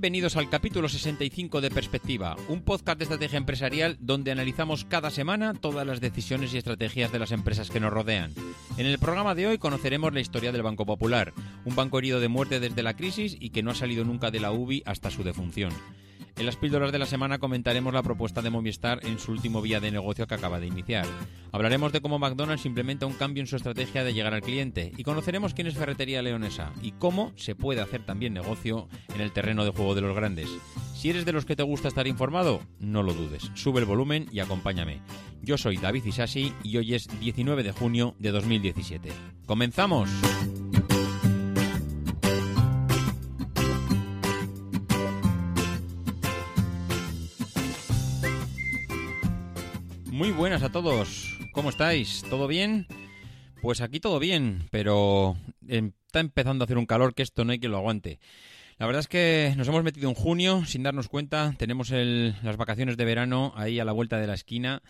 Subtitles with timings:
[0.00, 5.52] Bienvenidos al capítulo 65 de Perspectiva, un podcast de estrategia empresarial donde analizamos cada semana
[5.52, 8.32] todas las decisiones y estrategias de las empresas que nos rodean.
[8.78, 11.34] En el programa de hoy conoceremos la historia del Banco Popular,
[11.66, 14.40] un banco herido de muerte desde la crisis y que no ha salido nunca de
[14.40, 15.70] la UBI hasta su defunción.
[16.40, 19.78] En las píldoras de la semana comentaremos la propuesta de Movistar en su último vía
[19.78, 21.04] de negocio que acaba de iniciar.
[21.52, 25.02] Hablaremos de cómo McDonald's implementa un cambio en su estrategia de llegar al cliente y
[25.02, 29.66] conoceremos quién es Ferretería Leonesa y cómo se puede hacer también negocio en el terreno
[29.66, 30.48] de juego de los grandes.
[30.94, 33.50] Si eres de los que te gusta estar informado, no lo dudes.
[33.52, 35.02] Sube el volumen y acompáñame.
[35.42, 39.10] Yo soy David Isasi y hoy es 19 de junio de 2017.
[39.44, 40.08] ¡Comenzamos!
[50.20, 51.38] Muy buenas a todos.
[51.52, 52.22] ¿Cómo estáis?
[52.28, 52.86] ¿Todo bien?
[53.62, 55.34] Pues aquí todo bien, pero
[55.66, 58.20] está empezando a hacer un calor que esto no hay que lo aguante.
[58.76, 61.54] La verdad es que nos hemos metido en junio sin darnos cuenta.
[61.56, 64.82] Tenemos las vacaciones de verano ahí a la vuelta de la esquina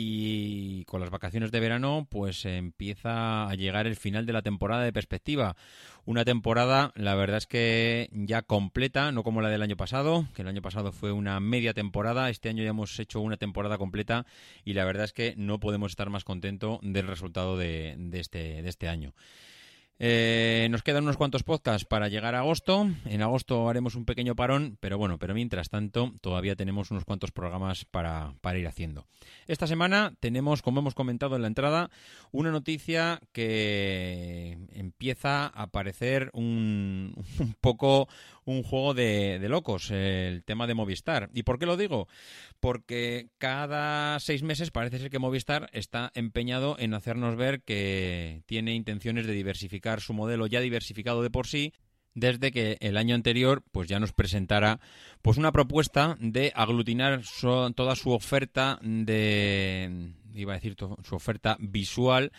[0.00, 4.84] y con las vacaciones de verano pues empieza a llegar el final de la temporada
[4.84, 5.56] de perspectiva.
[6.04, 10.42] Una temporada, la verdad es que ya completa, no como la del año pasado, que
[10.42, 14.24] el año pasado fue una media temporada, este año ya hemos hecho una temporada completa
[14.64, 18.62] y la verdad es que no podemos estar más contentos del resultado de, de este,
[18.62, 19.14] de este año.
[20.00, 22.88] Eh, nos quedan unos cuantos podcasts para llegar a agosto.
[23.04, 27.32] En agosto haremos un pequeño parón, pero bueno, pero mientras tanto todavía tenemos unos cuantos
[27.32, 29.06] programas para, para ir haciendo.
[29.48, 31.90] Esta semana tenemos, como hemos comentado en la entrada,
[32.30, 38.08] una noticia que empieza a parecer un, un poco
[38.50, 41.28] un juego de, de locos, el tema de Movistar.
[41.34, 42.08] ¿Y por qué lo digo?
[42.60, 48.74] Porque cada seis meses parece ser que Movistar está empeñado en hacernos ver que tiene
[48.74, 51.72] intenciones de diversificar su modelo ya diversificado de por sí
[52.14, 54.80] desde que el año anterior pues ya nos presentara
[55.22, 61.14] pues una propuesta de aglutinar su- toda su oferta de iba a decir to- su
[61.14, 62.32] oferta visual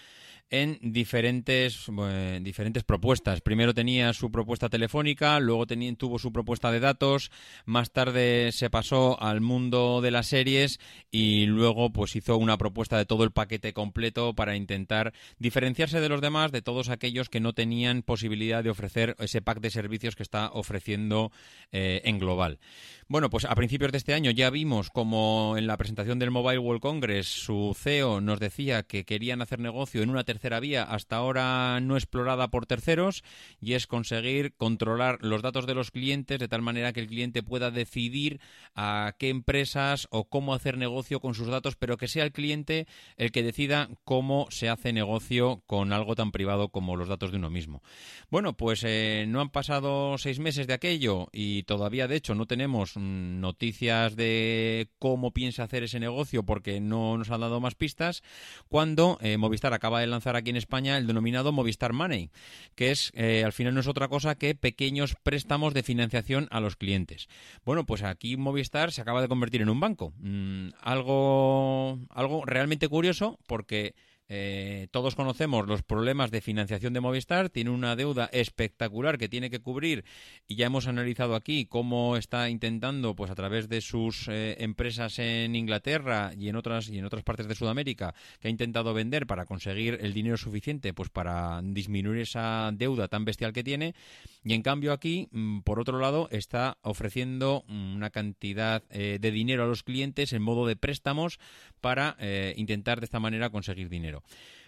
[0.49, 3.41] en diferentes eh, diferentes propuestas.
[3.41, 5.67] Primero tenía su propuesta telefónica, luego
[5.97, 7.31] tuvo su propuesta de datos,
[7.65, 10.79] más tarde se pasó al mundo de las series
[11.11, 16.09] y luego pues hizo una propuesta de todo el paquete completo para intentar diferenciarse de
[16.09, 20.15] los demás, de todos aquellos que no tenían posibilidad de ofrecer ese pack de servicios
[20.15, 21.31] que está ofreciendo
[21.71, 22.59] eh, en global.
[23.07, 26.59] Bueno, pues a principios de este año ya vimos como en la presentación del Mobile
[26.59, 31.17] World Congress su CEO nos decía que querían hacer negocio en una tercera vía hasta
[31.17, 33.23] ahora no explorada por terceros
[33.59, 37.43] y es conseguir controlar los datos de los clientes de tal manera que el cliente
[37.43, 38.39] pueda decidir
[38.75, 42.87] a qué empresas o cómo hacer negocio con sus datos, pero que sea el cliente
[43.17, 47.37] el que decida cómo se hace negocio con algo tan privado como los datos de
[47.37, 47.81] uno mismo.
[48.29, 52.45] Bueno, pues eh, no han pasado seis meses de aquello y todavía, de hecho, no
[52.45, 58.23] tenemos noticias de cómo piensa hacer ese negocio porque no nos han dado más pistas.
[58.67, 62.29] Cuando eh, Movistar acaba de lanzar aquí en España el denominado Movistar Money,
[62.75, 66.59] que es eh, al final no es otra cosa que pequeños préstamos de financiación a
[66.59, 67.27] los clientes.
[67.65, 70.13] Bueno, pues aquí Movistar se acaba de convertir en un banco.
[70.19, 73.95] Mm, algo, algo realmente curioso porque
[74.29, 79.49] eh, todos conocemos los problemas de financiación de Movistar, tiene una deuda espectacular que tiene
[79.49, 80.05] que cubrir
[80.47, 85.17] y ya hemos analizado aquí cómo está intentando, pues a través de sus eh, empresas
[85.17, 89.25] en Inglaterra y en otras y en otras partes de Sudamérica, que ha intentado vender
[89.25, 93.95] para conseguir el dinero suficiente, pues para disminuir esa deuda tan bestial que tiene.
[94.43, 99.31] Y en cambio aquí, mm, por otro lado, está ofreciendo mm, una cantidad eh, de
[99.31, 101.39] dinero a los clientes en modo de préstamos
[101.81, 104.23] para eh, intentar de esta manera conseguir dinero.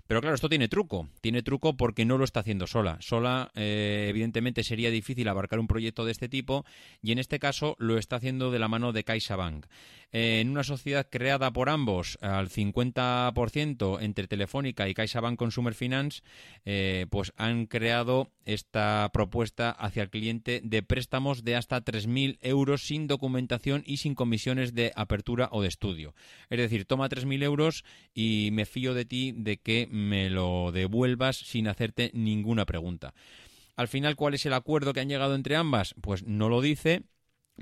[0.08, 1.08] Pero claro, esto tiene truco.
[1.22, 2.98] Tiene truco porque no lo está haciendo sola.
[3.00, 6.66] Sola, eh, evidentemente, sería difícil abarcar un proyecto de este tipo
[7.02, 9.68] y en este caso lo está haciendo de la mano de CaixaBank.
[10.12, 16.22] En una sociedad creada por ambos al 50% entre Telefónica y CaixaBank Consumer Finance,
[16.66, 22.82] eh, pues han creado esta propuesta hacia el cliente de préstamos de hasta 3.000 euros
[22.82, 26.14] sin documentación y sin comisiones de apertura o de estudio.
[26.50, 27.84] Es decir, toma 3.000 euros
[28.14, 33.14] y me fío de ti de que me lo devuelvas sin hacerte ninguna pregunta.
[33.76, 35.96] Al final, ¿cuál es el acuerdo que han llegado entre ambas?
[36.02, 37.04] Pues no lo dice,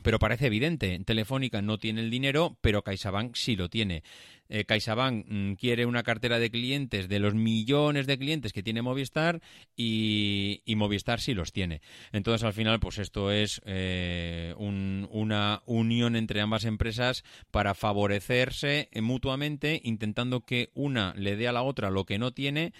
[0.01, 0.99] pero parece evidente.
[1.05, 4.03] Telefónica no tiene el dinero, pero CaixaBank sí lo tiene.
[4.49, 8.81] Eh, CaixaBank mm, quiere una cartera de clientes de los millones de clientes que tiene
[8.81, 9.41] Movistar
[9.75, 11.81] y, Movistar sí los tiene.
[12.11, 18.89] Entonces, al final, pues esto es eh, un- una unión entre ambas empresas para favorecerse
[18.91, 22.73] eh, mutuamente, intentando que una le dé a la otra lo que no tiene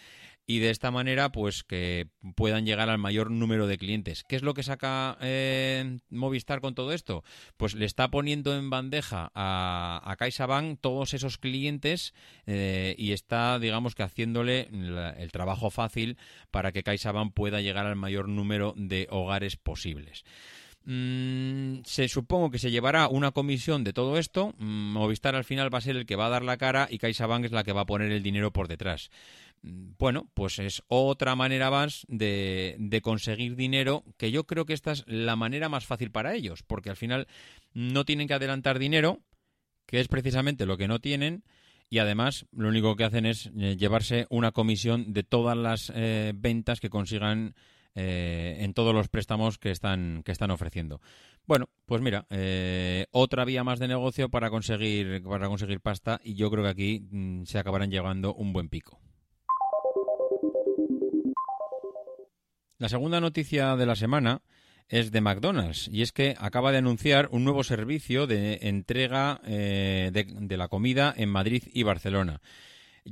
[0.50, 4.24] y de esta manera pues que puedan llegar al mayor número de clientes.
[4.28, 7.24] ¿Qué es lo que saca eh, Movistar con todo esto?
[7.56, 12.16] Pues le está poniendo en bandeja a, a CaixaBank todos esos clientes
[12.48, 14.70] eh, y está, digamos que haciéndole
[15.20, 16.18] el trabajo fácil
[16.50, 20.26] para que CaixaBank pueda llegar al mayor número de hogares posibles.
[20.86, 24.56] Mm, se supongo que se llevará una comisión de todo esto.
[24.58, 26.98] Mm, Movistar al final va a ser el que va a dar la cara y
[26.98, 29.12] CaixaBank es la que va a poner el dinero por detrás.
[29.62, 34.92] Mm, Bueno, pues es otra manera más de, conseguir dinero, que yo creo que esta
[34.92, 37.28] es la manera más fácil para ellos, porque al final
[37.74, 39.22] no tienen que adelantar dinero,
[39.86, 41.44] que es precisamente lo que no tienen,
[41.90, 46.34] y además lo único que hacen es eh, llevarse una comisión de todas las eh,
[46.36, 47.56] ventas que consigan
[47.96, 51.02] eh, en todos los préstamos que están, que están ofreciendo.
[51.46, 56.36] Bueno, pues mira, eh, otra vía más de negocio para conseguir, para conseguir pasta y
[56.36, 59.00] yo creo que aquí mm, se acabarán llevando un buen pico.
[62.80, 64.42] La segunda noticia de la semana
[64.88, 70.12] es de McDonald's y es que acaba de anunciar un nuevo servicio de entrega eh,
[70.14, 72.40] de, de la comida en Madrid y Barcelona.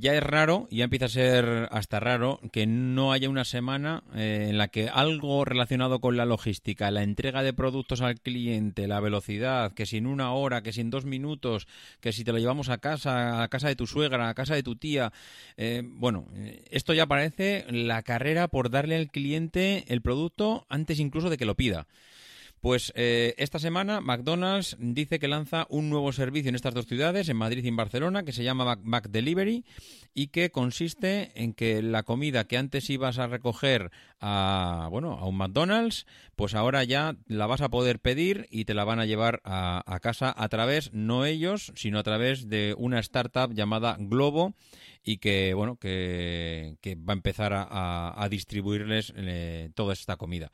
[0.00, 4.46] Ya es raro, ya empieza a ser hasta raro, que no haya una semana eh,
[4.50, 9.00] en la que algo relacionado con la logística, la entrega de productos al cliente, la
[9.00, 11.66] velocidad, que si en una hora, que si en dos minutos,
[12.00, 14.62] que si te lo llevamos a casa, a casa de tu suegra, a casa de
[14.62, 15.12] tu tía,
[15.56, 21.00] eh, bueno, eh, esto ya parece la carrera por darle al cliente el producto antes
[21.00, 21.88] incluso de que lo pida.
[22.60, 27.28] Pues eh, esta semana McDonald's dice que lanza un nuevo servicio en estas dos ciudades,
[27.28, 29.64] en Madrid y en Barcelona, que se llama Mac Delivery
[30.12, 33.90] y que consiste en que la comida que antes ibas a recoger
[34.20, 38.74] a bueno a un McDonald's, pues ahora ya la vas a poder pedir y te
[38.74, 42.98] la van a llevar a, casa a través no ellos, sino a través de una
[42.98, 44.54] startup llamada Globo
[45.04, 46.76] y que bueno que,
[47.08, 50.50] va a empezar a distribuirles eh, toda esta comida.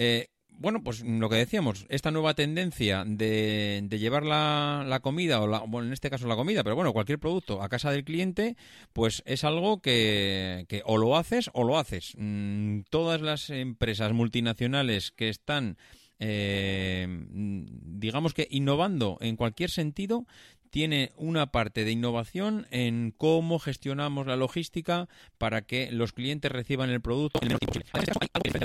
[0.00, 5.46] Eh, bueno, pues lo que decíamos, esta nueva tendencia de, de llevar la, comida, o
[5.46, 8.56] la- bueno, en este caso la comida, pero bueno, cualquier producto a casa del cliente,
[8.92, 12.12] pues es algo que, que o lo haces o lo haces.
[12.18, 15.78] Mm, todas las empresas multinacionales que están,
[16.18, 20.26] eh, mm, digamos que innovando en cualquier sentido,
[20.70, 26.90] tiene una parte de innovación en cómo gestionamos la logística para que los clientes reciban
[26.90, 28.58] el producto en el tiempo eh, eh, eh.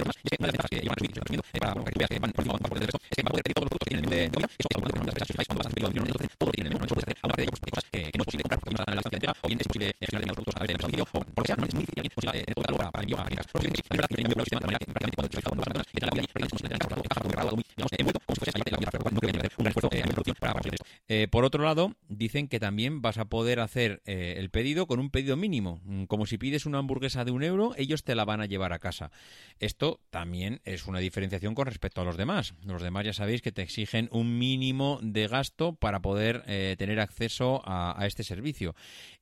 [21.10, 25.00] Eh, por otro lado, dicen que también vas a poder hacer eh, el pedido con
[25.00, 25.82] un pedido mínimo.
[25.84, 28.74] Mm, Como si pides una hamburguesa de un euro, ellos te la van a llevar
[28.74, 29.12] a casa.
[29.60, 32.54] Esto también es una diferenciación con respecto a los demás.
[32.64, 37.00] Los demás ya sabéis que te exigen un mínimo de gasto para poder eh, tener
[37.00, 38.76] acceso a, a este servicio.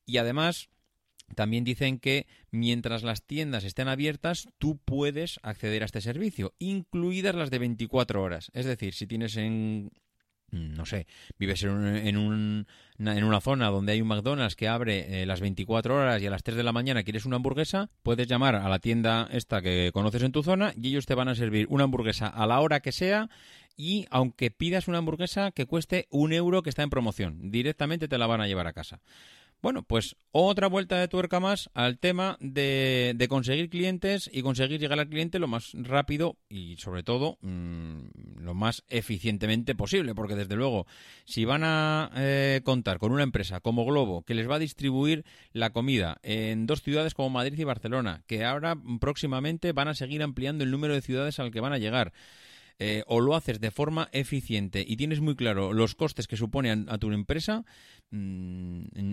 [0.04, 0.68] Y además,
[1.34, 7.34] también dicen que mientras las tiendas estén abiertas, tú puedes acceder a este servicio, incluidas
[7.34, 8.50] las de 24 horas.
[8.52, 9.90] Es decir, si tienes en
[10.52, 11.06] no sé,
[11.38, 12.66] vives en, un- en, un-
[12.98, 16.30] en una zona donde hay un McDonald's que abre eh, las 24 horas y a
[16.30, 19.90] las 3 de la mañana quieres una hamburguesa, puedes llamar a la tienda esta que
[19.92, 22.80] conoces en tu zona y ellos te van a servir una hamburguesa a la hora
[22.80, 23.28] que sea
[23.76, 28.18] y aunque pidas una hamburguesa que cueste un euro que está en promoción, directamente te
[28.18, 29.00] la van a llevar a casa.
[29.62, 34.98] Bueno, pues otra vuelta de tuerca más al tema de, conseguir clientes y conseguir llegar
[34.98, 40.56] al cliente lo más rápido y sobre todo mm, lo más eficientemente posible, porque desde
[40.56, 40.88] luego
[41.24, 45.24] si van a eh, contar con una empresa como Globo que les va a distribuir
[45.52, 50.24] la comida en dos ciudades como Madrid y Barcelona, que ahora próximamente van a seguir
[50.24, 52.12] ampliando el número de ciudades al que van a llegar,
[52.84, 56.84] eh, o lo haces de forma eficiente y tienes muy claro los costes que supone
[56.88, 57.64] a, tu empresa,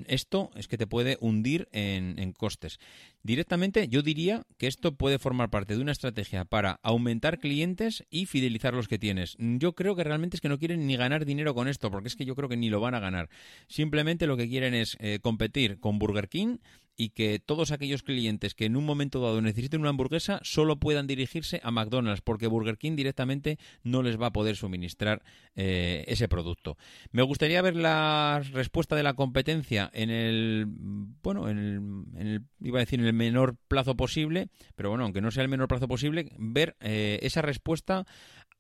[0.08, 2.80] esto es que te puede hundir en, en costes.
[3.24, 8.26] Directamente yo diría que esto puede formar parte de una estrategia para aumentar clientes y
[8.26, 9.36] fidelizar los que tienes.
[9.40, 12.16] Yo creo que realmente es que no quieren ni ganar dinero con esto, porque es
[12.16, 13.30] que yo creo que ni lo van a ganar.
[13.68, 16.58] Simplemente lo que quieren es eh, competir con Burger King
[17.00, 21.08] y que todos aquellos clientes que en un momento dado necesiten una hamburguesa solo puedan
[21.08, 25.24] dirigirse a McDonald's, porque Burger King directamente no les va a poder suministrar
[25.56, 26.78] eh, ese producto.
[27.14, 32.42] Me gustaría ver la respuesta de la competencia en el, bueno, en el, en el-
[32.60, 35.70] iba a decir en el menor plazo posible, pero bueno, aunque no sea el menor
[35.70, 38.06] plazo posible, ver eh, esa respuesta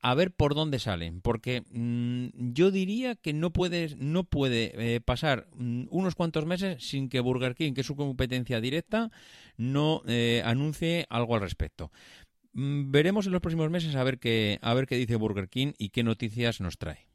[0.01, 5.01] a ver por dónde salen, porque mm, yo diría que no puede, no puede eh,
[5.01, 9.11] pasar mm, unos cuantos meses sin que Burger King, que es su competencia directa,
[9.57, 11.91] no eh, anuncie algo al respecto.
[12.53, 15.73] Mm, veremos en los próximos meses a ver qué, a ver qué dice Burger King
[15.77, 17.08] y qué noticias nos trae.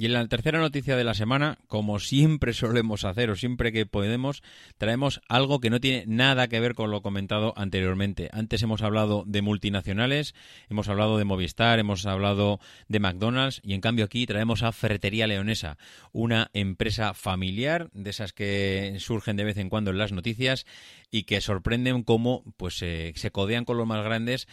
[0.00, 3.84] Y en la tercera noticia de la semana, como siempre solemos hacer o siempre que
[3.84, 4.44] podemos,
[4.78, 8.30] traemos algo que no tiene nada que ver con lo comentado anteriormente.
[8.32, 10.36] Antes hemos hablado de multinacionales,
[10.70, 15.26] hemos hablado de Movistar, hemos hablado de McDonald's y en cambio aquí traemos a Ferretería
[15.26, 15.78] Leonesa,
[16.12, 20.64] una empresa familiar de esas que surgen de vez en cuando en las noticias
[21.10, 24.46] y que sorprenden cómo pues se codean con los más grandes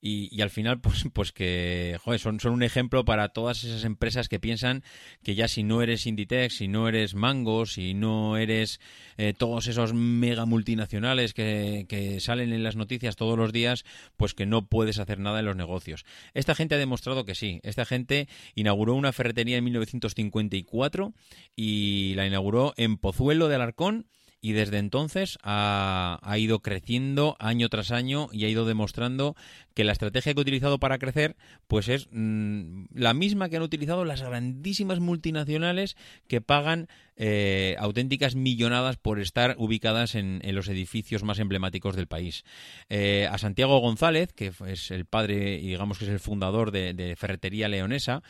[0.00, 3.84] y, y al final pues pues que joder, son, son un ejemplo para todas esas
[3.84, 4.82] empresas que piensan
[5.22, 8.80] que ya si no eres Inditex, si no eres Mango, si no eres
[9.16, 13.84] eh, todos esos mega multinacionales que, que salen en las noticias todos los días,
[14.16, 16.04] pues que no puedes hacer nada en los negocios.
[16.34, 17.60] Esta gente ha demostrado que sí.
[17.62, 21.12] Esta gente inauguró una ferretería en 1954
[21.56, 24.06] y la inauguró en Pozuelo de Alarcón
[24.42, 29.36] y desde entonces ha, ha, ido creciendo año tras año y ha ido demostrando
[29.80, 33.62] que la estrategia que ha utilizado para crecer pues es mmm, la misma que han
[33.62, 35.96] utilizado las grandísimas multinacionales
[36.28, 42.44] que pagan eh, auténticas millonadas por estar ubicadas en, los edificios más emblemáticos del país.
[42.90, 46.92] Eh, a Santiago González, que es el padre y digamos que es el fundador de,
[46.92, 48.22] de Ferretería Leonesa,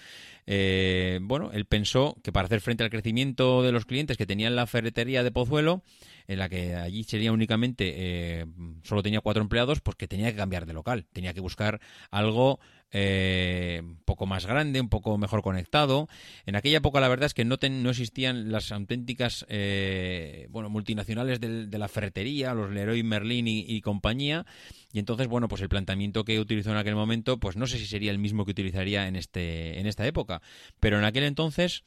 [0.53, 4.57] eh, bueno, él pensó que para hacer frente al crecimiento de los clientes que tenían
[4.57, 5.83] la ferretería de Pozuelo,
[6.31, 8.47] en la que allí sería únicamente, eh,
[8.85, 11.81] solo tenía cuatro empleados, pues que tenía que cambiar de local, tenía que buscar
[12.13, 12.61] algo
[12.93, 16.09] eh, un poco más grande, un poco mejor conectado.
[16.47, 21.41] En aquella época la verdad es que no, no existían las auténticas eh, bueno, multinacionales
[21.41, 24.47] de, de, la ferretería, los Leroy Merlin y, y, compañía.
[24.93, 27.87] Y entonces, bueno, pues el planteamiento que utilizó en aquel momento, pues no sé si
[27.87, 30.43] sería el mismo que utilizaría en, este, en esta época.
[30.79, 31.83] Pero en aquel entonces...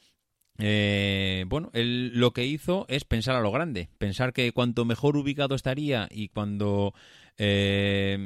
[0.59, 5.17] Eh, bueno, él lo que hizo es pensar a lo grande, pensar que cuanto mejor
[5.17, 6.93] ubicado estaría y cuando
[7.37, 8.17] eh,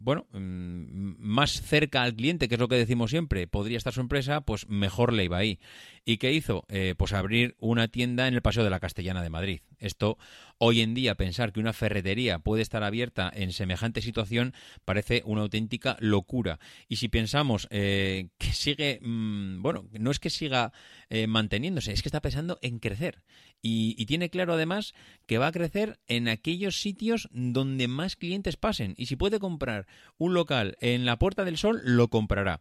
[0.00, 4.40] bueno, más cerca al cliente, que es lo que decimos siempre, podría estar su empresa,
[4.40, 5.60] pues mejor le iba ahí.
[6.04, 6.64] ¿Y qué hizo?
[6.68, 9.60] Eh, pues abrir una tienda en el Paseo de la Castellana de Madrid.
[9.78, 10.18] Esto,
[10.58, 15.42] hoy en día, pensar que una ferretería puede estar abierta en semejante situación parece una
[15.42, 16.58] auténtica locura.
[16.88, 20.72] Y si pensamos eh, que sigue, mmm, bueno, no es que siga
[21.08, 23.22] eh, manteniéndose, es que está pensando en crecer.
[23.62, 24.94] Y, y tiene claro además
[25.26, 28.94] que va a crecer en aquellos sitios donde más clientes pasen.
[28.96, 29.86] Y si puede comprar
[30.16, 32.60] un local en la Puerta del Sol, lo comprará.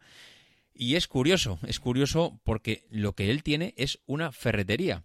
[0.74, 5.04] Y es curioso, es curioso porque lo que él tiene es una ferretería.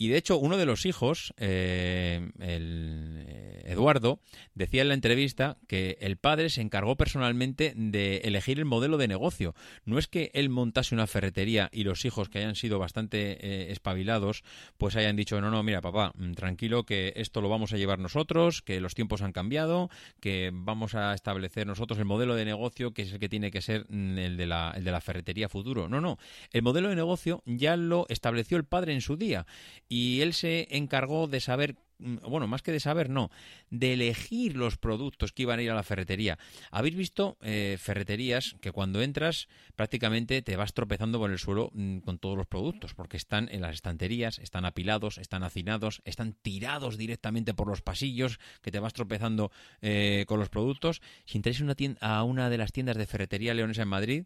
[0.00, 4.20] Y de hecho, uno de los hijos, eh, el eh, Eduardo,
[4.54, 9.08] decía en la entrevista que el padre se encargó personalmente de elegir el modelo de
[9.08, 9.56] negocio.
[9.84, 13.72] No es que él montase una ferretería y los hijos, que hayan sido bastante eh,
[13.72, 14.44] espabilados,
[14.76, 17.98] pues hayan dicho, no, no, mira, papá, mm, tranquilo, que esto lo vamos a llevar
[17.98, 19.90] nosotros, que los tiempos han cambiado,
[20.20, 23.62] que vamos a establecer nosotros el modelo de negocio que es el que tiene que
[23.62, 25.88] ser mm, el de la, el de la ferretería futuro.
[25.88, 26.18] No, no,
[26.52, 29.44] el modelo de negocio ya lo estableció el padre en su día
[29.88, 33.30] y él se encargó de saber bueno, más que de saber, no,
[33.70, 36.38] de elegir los productos que iban a ir a la ferretería.
[36.70, 41.98] Habéis visto eh, ferreterías que cuando entras prácticamente te vas tropezando por el suelo mmm,
[41.98, 46.98] con todos los productos, porque están en las estanterías, están apilados, están hacinados, están tirados
[46.98, 51.02] directamente por los pasillos, que te vas tropezando eh, con los productos.
[51.24, 54.24] Si entráis una tienda, a una de las tiendas de ferretería leonesa en Madrid,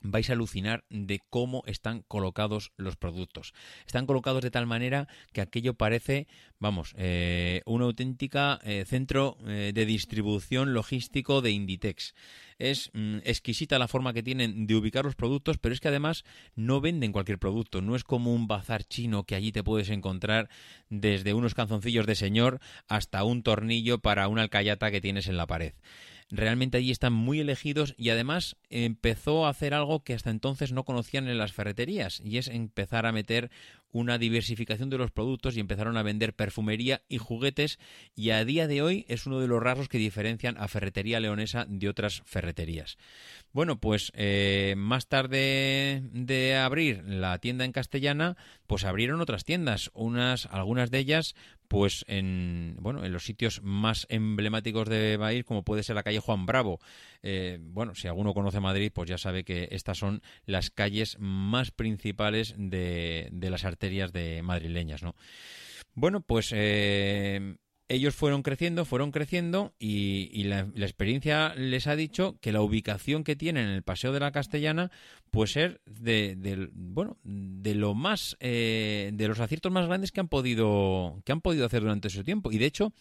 [0.00, 3.52] vais a alucinar de cómo están colocados los productos.
[3.86, 6.26] Están colocados de tal manera que aquello parece,
[6.58, 12.14] vamos, eh, una auténtica eh, centro eh, de distribución logístico de Inditex.
[12.58, 16.24] Es mm, exquisita la forma que tienen de ubicar los productos, pero es que además
[16.54, 17.82] no venden cualquier producto.
[17.82, 20.48] No es como un bazar chino que allí te puedes encontrar
[20.90, 25.46] desde unos calzoncillos de señor hasta un tornillo para una alcayata que tienes en la
[25.46, 25.74] pared.
[26.30, 30.84] Realmente allí están muy elegidos y además empezó a hacer algo que hasta entonces no
[30.84, 33.50] conocían en las ferreterías y es empezar a meter
[33.90, 37.78] una diversificación de los productos y empezaron a vender perfumería y juguetes
[38.14, 41.64] y a día de hoy es uno de los rasgos que diferencian a Ferretería Leonesa
[41.66, 42.98] de otras ferreterías.
[43.52, 49.90] Bueno, pues eh, más tarde de abrir la tienda en castellana, pues abrieron otras tiendas,
[49.94, 51.34] unas, algunas de ellas
[51.68, 56.18] pues en bueno en los sitios más emblemáticos de Bahía como puede ser la calle
[56.18, 56.80] Juan Bravo.
[57.22, 61.70] Eh, bueno si alguno conoce Madrid pues ya sabe que estas son las calles más
[61.70, 65.14] principales de, de las arterias de madrileñas no
[65.94, 67.56] bueno pues eh,
[67.88, 73.24] ellos fueron creciendo, fueron creciendo y, la, la experiencia les ha dicho que la ubicación
[73.24, 74.90] que tienen en el Paseo de la Castellana
[75.30, 80.28] puede ser de, bueno de lo más eh, de los aciertos más grandes que han
[80.28, 82.52] podido que han podido hacer durante ese tiempo.
[82.52, 82.92] Y de hecho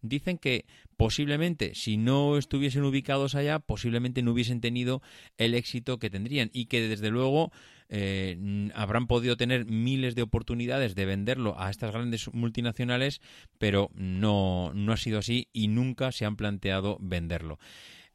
[0.00, 5.00] dicen que posiblemente si no estuviesen ubicados allá posiblemente no hubiesen tenido
[5.38, 7.52] el éxito que tendrían y que desde luego
[7.94, 13.20] eh, habrán podido tener miles de oportunidades de venderlo a estas grandes multinacionales
[13.58, 17.58] pero no no ha sido así y nunca se han planteado venderlo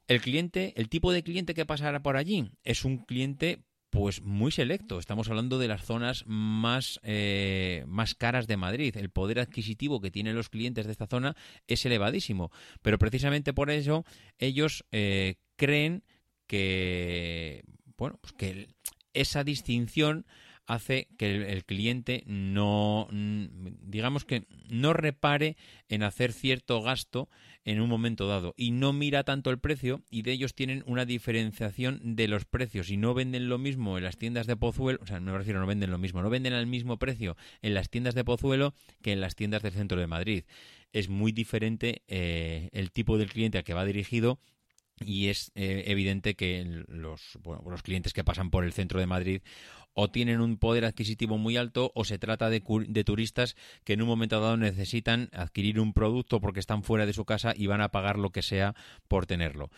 [0.08, 4.50] el cliente, el tipo de cliente que pasará por allí es un cliente pues muy
[4.50, 4.98] selecto.
[4.98, 8.96] Estamos hablando de las zonas más, eh, más caras de Madrid.
[8.96, 12.50] El poder adquisitivo que tienen los clientes de esta zona es elevadísimo.
[12.82, 14.04] Pero precisamente por eso
[14.38, 16.02] ellos eh, creen
[16.46, 17.62] que
[17.98, 18.68] bueno, pues que
[19.14, 20.26] esa distinción
[20.68, 23.46] hace que el, cliente no mm,
[23.84, 25.56] digamos que no repare
[25.88, 27.30] en hacer cierto gasto
[27.64, 31.06] en un momento dado y no mira tanto el precio y de ellos tienen una
[31.06, 35.06] diferenciación de los precios y no venden lo mismo en las tiendas de Pozuelo, o
[35.06, 38.14] sea, me refiero no venden lo mismo, no venden al mismo precio en las tiendas
[38.14, 40.44] de Pozuelo que en las tiendas del centro de Madrid.
[40.92, 44.38] Es muy diferente eh, el tipo del cliente al que va dirigido
[45.04, 49.42] y es eh, evidente que los, los clientes que pasan por el centro de Madrid
[49.94, 54.02] o tienen un poder adquisitivo muy alto o se trata de, de turistas que en
[54.02, 57.80] un momento dado necesitan adquirir un producto porque están fuera de su casa y van
[57.80, 58.76] a pagar lo que sea
[59.08, 59.70] por tenerlo.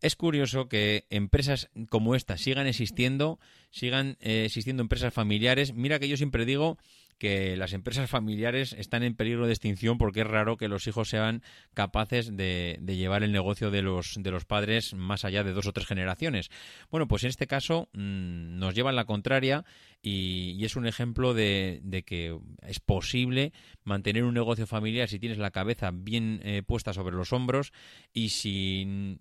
[0.00, 3.38] Es curioso que empresas como esta sigan existiendo,
[3.70, 5.72] sigan eh, existiendo empresas familiares.
[5.72, 6.78] Mira que yo siempre digo
[7.24, 11.08] que las empresas familiares están en peligro de extinción porque es raro que los hijos
[11.08, 15.66] sean capaces de, llevar el negocio de los, de los padres más allá de dos
[15.66, 16.50] o tres generaciones.
[16.90, 19.64] Bueno, pues en este caso mm, nos llevan la contraria
[20.06, 23.52] y, es un ejemplo de, que es posible
[23.84, 27.72] mantener un negocio familiar si tienes la cabeza bien eh, puesta sobre los hombros
[28.12, 29.18] y si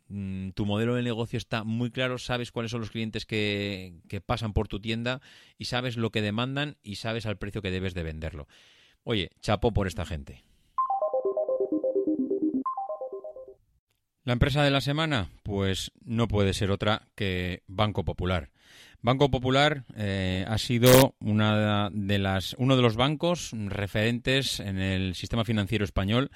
[0.53, 4.51] tu modelo de negocio está muy claro, sabes cuáles son los clientes que, que pasan
[4.51, 5.21] por tu tienda
[5.57, 8.47] y sabes lo que demandan y sabes al precio que debes de venderlo.
[9.05, 10.43] Oye, chapo por esta gente.
[14.25, 18.51] La empresa de la semana, pues no puede ser otra que Banco Popular.
[19.03, 25.13] Banco Popular eh, ha sido una de las, uno de los bancos referentes en el
[25.13, 26.31] sistema financiero español,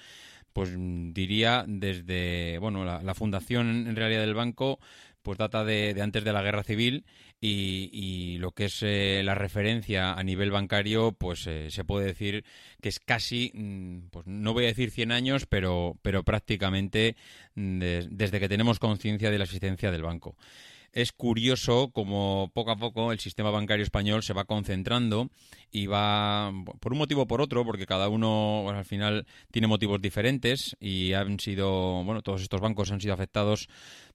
[0.51, 4.79] pues diría desde bueno la, fundación en realidad del banco,
[5.23, 7.05] pues data de, antes de la guerra civil
[7.39, 12.07] y, y lo que es eh, la referencia a nivel bancario, pues eh, se puede
[12.07, 12.43] decir
[12.81, 17.15] que es casi, mm, pues no voy a decir 100 años, pero, pero prácticamente
[17.55, 20.35] mm, des- desde que tenemos conciencia de la existencia del banco.
[20.97, 25.29] Es curioso como poco a poco el sistema bancario español se va concentrando
[25.71, 29.67] y va, por un motivo o por otro, porque cada uno pues, al final tiene
[29.67, 33.69] motivos diferentes y han sido, bueno, todos estos bancos han sido afectados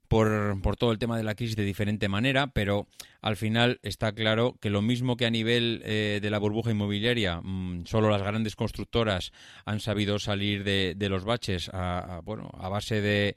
[0.08, 2.88] por, por todo el tema de la crisis de diferente manera, pero
[3.20, 7.40] al final está claro que lo mismo que a nivel eh, de la burbuja inmobiliaria,
[7.44, 9.30] mm, solo las grandes constructoras
[9.66, 13.36] han sabido salir de, los baches a, bueno, a base de,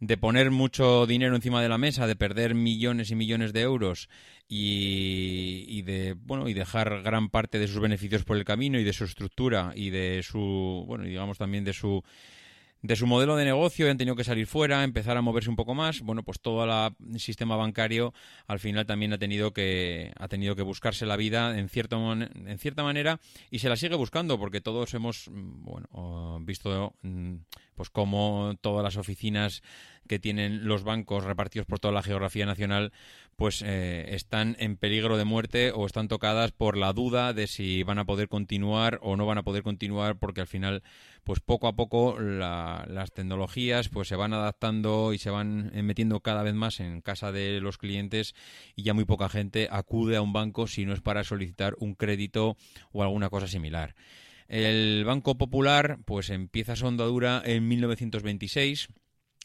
[0.00, 4.08] de poner mucho dinero encima de la mesa, de perder millones y millones de euros
[4.48, 8.84] y, y de bueno y dejar gran parte de sus beneficios por el camino y
[8.84, 12.04] de su estructura y de su bueno y digamos también de su
[12.86, 15.74] de su modelo de negocio han tenido que salir fuera, empezar a moverse un poco
[15.74, 16.00] más.
[16.00, 18.14] Bueno, pues todo el sistema bancario
[18.46, 22.30] al final también ha tenido que ha tenido que buscarse la vida en cierta man-
[22.46, 23.20] en cierta manera
[23.50, 27.34] y se la sigue buscando porque todos hemos mm, bueno visto mm,
[27.74, 29.62] pues cómo todas las oficinas
[30.08, 32.92] que tienen los bancos repartidos por toda la geografía nacional
[33.36, 37.82] pues eh, están en peligro de muerte o están tocadas por la duda de si
[37.82, 40.82] van a poder continuar o no van a poder continuar porque al final
[41.22, 45.82] pues poco a poco la- las tecnologías pues se van adaptando y se van eh,
[45.82, 48.34] metiendo cada vez más en casa de los clientes
[48.74, 51.94] y ya muy poca gente acude a un banco si no es para solicitar un
[51.94, 52.56] crédito
[52.92, 53.94] o alguna cosa similar.
[54.48, 58.88] El Banco Popular pues empieza su andadura en 1926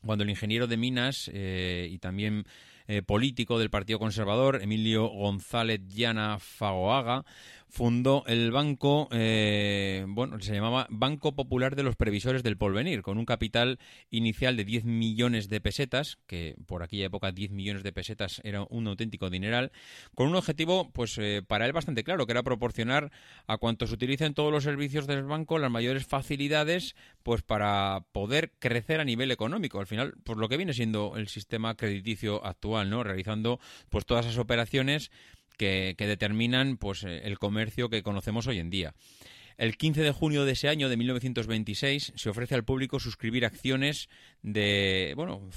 [0.06, 2.46] cuando el ingeniero de minas eh, y también
[2.92, 7.24] eh, político del Partido Conservador, Emilio González Llana Fagoaga,
[7.72, 13.18] fundó el banco, eh, bueno, se llamaba Banco Popular de los Previsores del Porvenir, con
[13.18, 13.80] un capital
[14.10, 18.66] inicial de 10 millones de pesetas, que por aquella época 10 millones de pesetas era
[18.70, 19.72] un auténtico dineral,
[20.16, 23.10] con un objetivo, pues eh, para él bastante claro, que era proporcionar
[23.48, 29.00] a cuantos utilicen todos los servicios del banco las mayores facilidades, pues para poder crecer
[29.00, 29.80] a nivel económico.
[29.80, 33.02] Al final, por lo que viene siendo el sistema crediticio actual, ¿no?
[33.02, 35.10] Realizando, pues todas esas operaciones
[35.58, 38.94] que, determinan pues eh, el comercio que conocemos hoy en día.
[39.58, 44.10] El 15 de junio de ese año, de 1926, se ofrece al público suscribir acciones
[44.42, 45.50] de, bueno,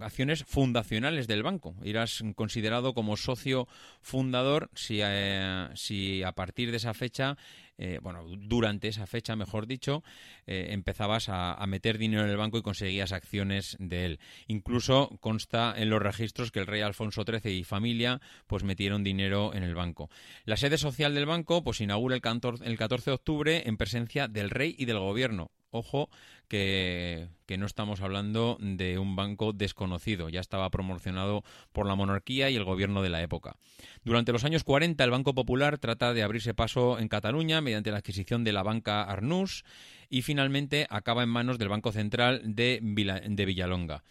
[0.00, 1.76] acciones fundacionales del banco.
[1.84, 3.68] Irás considerado como socio
[4.00, 7.36] fundador si, eh, si a partir de esa fecha,
[7.84, 10.04] eh, bueno, durante esa fecha, mejor dicho,
[10.46, 14.20] eh, empezabas a, a meter dinero en el banco y conseguías acciones de él.
[14.46, 19.52] Incluso consta en los registros que el rey Alfonso XIII y familia pues metieron dinero
[19.52, 20.10] en el banco.
[20.44, 24.28] La sede social del banco pues inaugura el 14, el 14 de octubre en presencia
[24.28, 25.50] del rey y del gobierno.
[25.72, 26.08] Ojo
[26.52, 32.56] que, no estamos hablando de un banco desconocido, ya estaba promocionado por la monarquía y
[32.56, 33.56] el gobierno de la época.
[34.04, 37.98] Durante los años 40 el Banco Popular trata de abrirse paso en Cataluña mediante la
[37.98, 39.64] adquisición de la banca Arnús
[40.10, 44.02] y finalmente acaba en manos del Banco Central de, Vila- de Villalonga.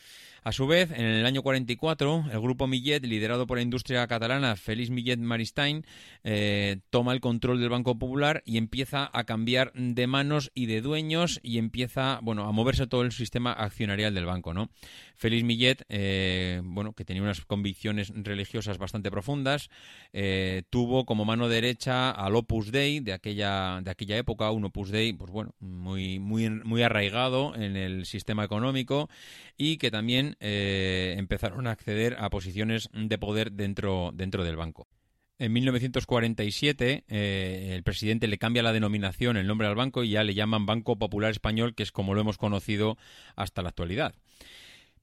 [0.43, 4.55] A su vez, en el año 44, el grupo Millet, liderado por la industria catalana
[4.55, 5.85] Félix Millet Maristain,
[6.23, 10.81] eh, toma el control del Banco Popular y empieza a cambiar de manos y de
[10.81, 14.69] dueños y empieza, a moverse todo el sistema accionarial del banco, ¿no?
[15.15, 19.69] Félix Millet, eh, bueno, que tenía unas convicciones religiosas bastante profundas,
[20.13, 24.89] eh, tuvo como mano derecha al Opus Dei de aquella, de aquella época, un Opus
[24.89, 29.09] Dei, pues bueno, muy, muy, muy arraigado en el sistema económico
[29.57, 34.87] y que también eh, empezaron a acceder a posiciones de poder dentro, dentro del banco.
[35.41, 40.23] En 1947 eh, el presidente le cambia la denominación, el nombre al banco y ya
[40.23, 42.95] le llaman Banco Popular Español, que es como lo hemos conocido
[43.35, 44.13] hasta la actualidad.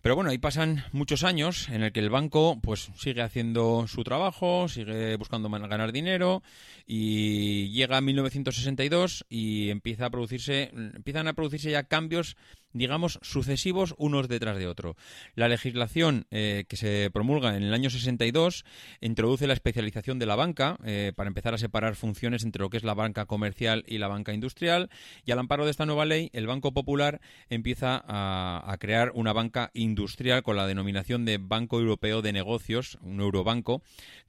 [0.01, 4.05] Pero bueno, ahí pasan muchos años en el que el banco pues sigue haciendo su
[4.05, 6.44] trabajo, sigue buscando ganar dinero
[6.87, 12.37] y llega 1962 y empieza a producirse empiezan a producirse ya cambios
[12.72, 14.96] digamos sucesivos unos detrás de otro.
[15.35, 18.64] La legislación eh, que se promulga en el año 62
[19.00, 22.76] introduce la especialización de la banca eh, para empezar a separar funciones entre lo que
[22.76, 24.90] es la banca comercial y la banca industrial
[25.24, 29.33] y al amparo de esta nueva ley el Banco Popular empieza a, a crear una
[29.33, 33.83] banca industrial con la denominación de Banco Europeo de Negocios, un eurobanco,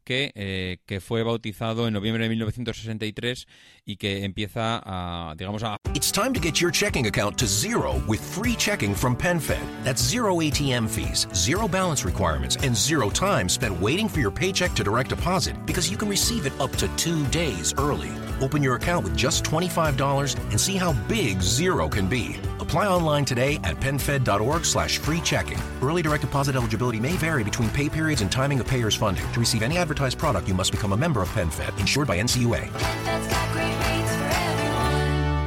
[0.09, 3.47] eh, que fue bautizado en noviembre de 1963
[3.85, 8.01] y que empieza a, digamos, a It's time to get your checking account to zero
[8.07, 9.59] with free checking from PenFed.
[9.83, 14.73] That's zero ATM fees, zero balance requirements, and zero time spent waiting for your paycheck
[14.75, 18.11] to direct deposit because you can receive it up to two days early.
[18.41, 22.37] Open your account with just $25 and see how big zero can be.
[22.59, 25.57] Apply online today at penfed.org slash free checking.
[25.81, 29.29] Early direct deposit eligibility may vary between pay periods and timing of payer's funding.
[29.31, 32.71] To receive any advertised product, you must become a member of PenFed, insured by NCUA.
[33.03, 34.29] That's got great rates for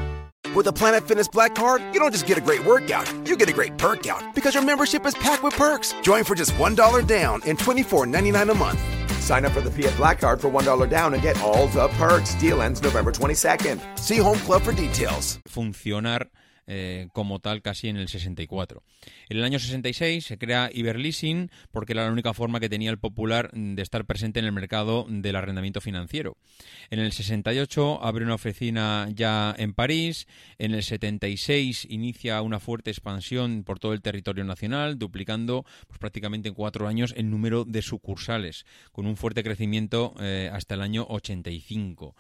[0.05, 0.55] everyone.
[0.55, 3.49] With a Planet Fitness Black Card, you don't just get a great workout, you get
[3.49, 5.95] a great perk out because your membership is packed with perks.
[6.03, 8.81] Join for just $1 down and $24.99 a month.
[9.23, 12.35] Sign up for the PF Black Card for $1 down and get all the perks.
[12.35, 13.81] Deal ends November 22nd.
[13.99, 15.39] See Home Club for details.
[15.49, 16.27] funcionar
[16.75, 18.83] eh, como tal casi en el 64.
[19.29, 22.99] En el año 66 se crea Iberleasing porque era la única forma que tenía el
[22.99, 26.39] Popular de estar presente en el mercado del arrendamiento financiero.
[26.89, 30.27] En el 68 abre una oficina ya en París.
[30.59, 36.49] En el 76 inicia una fuerte expansión por todo el territorio nacional, duplicando pues, prácticamente
[36.49, 41.07] en cuatro años el número de sucursales, con un fuerte crecimiento eh, hasta el año
[41.11, 42.17] 85.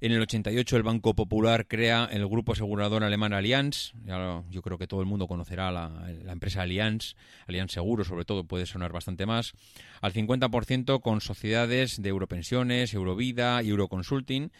[0.00, 3.92] En el 88 el Banco Popular crea el grupo asegurador alemán Allianz.
[4.04, 5.88] Ya yo creo que todo el mundo conocerá la,
[6.22, 7.14] la empresa Allianz.
[7.46, 9.52] Allianz Seguro, sobre todo, puede sonar bastante más.
[10.02, 14.50] Al 50% con sociedades de Europensiones, Eurovida y Euroconsulting.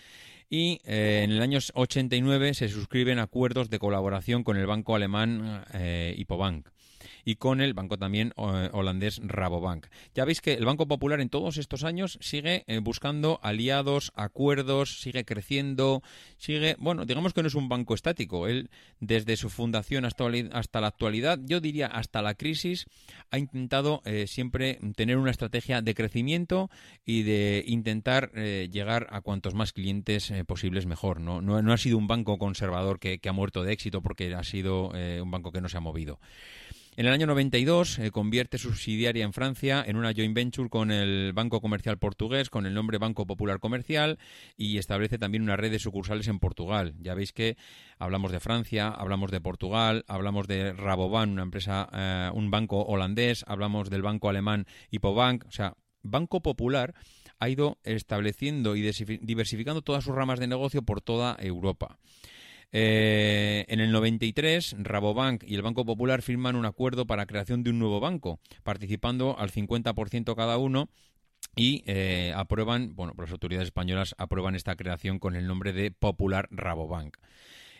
[0.49, 5.65] Y eh, en el año 89 se suscriben acuerdos de colaboración con el banco alemán
[5.75, 6.69] eh, Hipobank
[7.25, 9.87] y con el banco también eh, holandés Rabobank.
[10.15, 15.01] Ya veis que el Banco Popular en todos estos años sigue eh, buscando aliados, acuerdos,
[15.01, 16.03] sigue creciendo,
[16.39, 18.47] sigue, bueno, digamos que no es un banco estático.
[18.47, 22.87] Él desde su fundación hasta, hasta la actualidad, yo diría hasta la crisis,
[23.31, 26.71] ha intentado eh, siempre tener una estrategia de crecimiento
[27.05, 31.21] y de intentar eh, llegar a cuantos más clientes eh, posibles mejor.
[31.21, 31.41] ¿no?
[31.41, 34.45] No, no ha sido un banco conservador que, que ha muerto de éxito porque ha
[34.45, 34.91] sido
[35.23, 36.19] un banco que no se ha movido.
[36.99, 41.35] En el año 92 eh, convierte subsidiaria en Francia en una joint venture con el
[41.35, 44.19] Banco Comercial Portugués con el nombre Banco Popular Comercial
[44.57, 46.95] y establece también una red de sucursales en Portugal.
[46.99, 47.59] Ya veis que
[47.99, 53.45] hablamos de Francia, hablamos de Portugal, hablamos de Rabobank, una empresa, eh, un banco holandés,
[53.47, 56.95] hablamos del banco alemán Hipobank, o sea, Banco Popular
[57.39, 61.99] ha ido estableciendo y diversificando todas sus ramas de negocio por toda Europa.
[62.73, 67.71] Eh, en el 93, Rabobank y el Banco Popular firman un acuerdo para creación de
[67.71, 70.89] un nuevo banco, participando al 50% cada uno
[71.55, 76.49] y eh, aprueban, bueno, las autoridades españolas aprueban esta creación con el nombre de Popular
[76.51, 77.17] Rabobank.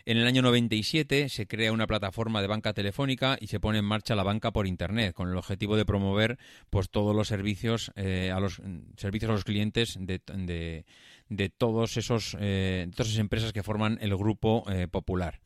[0.05, 3.83] En el año 97 se crea una plataforma de banca telefónica y se pone en
[3.85, 8.31] marcha la banca por internet con el objetivo de promover pues todos los servicios eh,
[8.33, 10.85] a los mm, servicios a los clientes de-
[11.29, 15.39] de todos esos eh, todas esas empresas que forman el grupo eh, popular.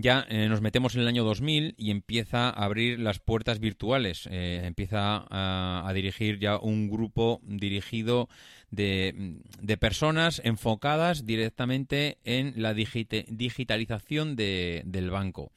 [0.00, 4.28] Ya eh, nos metemos en el año 2000 y empieza a abrir las puertas virtuales.
[4.30, 8.28] eh, empieza a, dirigir ya un grupo dirigido
[8.70, 9.34] de,
[9.80, 15.50] personas enfocadas directamente en la digitalización de- del banco.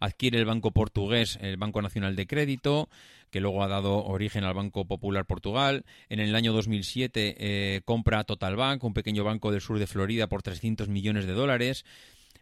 [0.00, 2.88] Adquiere el Banco Portugués, el Banco Nacional de Crédito,
[3.30, 5.84] que luego ha dado origen al Banco Popular Portugal.
[6.08, 10.26] En el año 2007 eh, compra Total Bank, un pequeño banco del sur de Florida,
[10.26, 11.84] por 300 millones de dólares.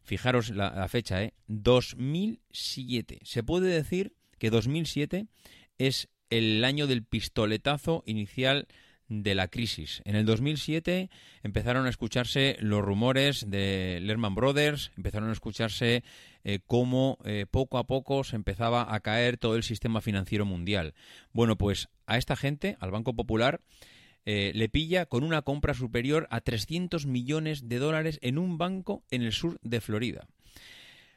[0.04, 1.34] Fijaros la, fecha, ¿eh?
[1.46, 3.20] 2007.
[3.22, 5.26] Se puede decir que 2007
[5.78, 8.66] es el año del pistoletazo inicial
[9.08, 10.00] de la crisis.
[10.04, 11.10] En el 2007
[11.42, 16.02] empezaron a escucharse los rumores de Lehman Brothers, empezaron a escucharse
[16.44, 20.94] eh, cómo eh, poco a poco se empezaba a caer todo el sistema financiero mundial.
[21.32, 23.60] Bueno, pues a esta gente, al Banco Popular,
[24.24, 29.02] eh, le pilla con una compra superior a 300 millones de dólares en un banco
[29.10, 30.26] en el sur de Florida.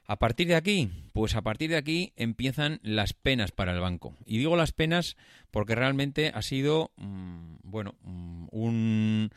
[0.08, 4.16] A partir de aquí, pues a partir de aquí empiezan las penas para el banco.
[4.26, 5.18] Y digo las penas
[5.50, 9.32] porque realmente ha sido, mm, bueno, mm, un,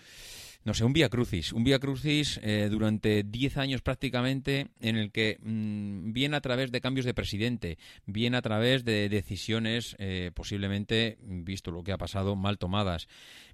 [0.65, 1.55] no sé, un vía crucis.
[1.55, 6.71] Un vía crucis eh, durante 10 años prácticamente en el que, mm, bien a través
[6.71, 11.99] de cambios de presidente, bien a través de decisiones eh, posiblemente, visto lo que ha
[11.99, 13.09] pasado, mal tomadas,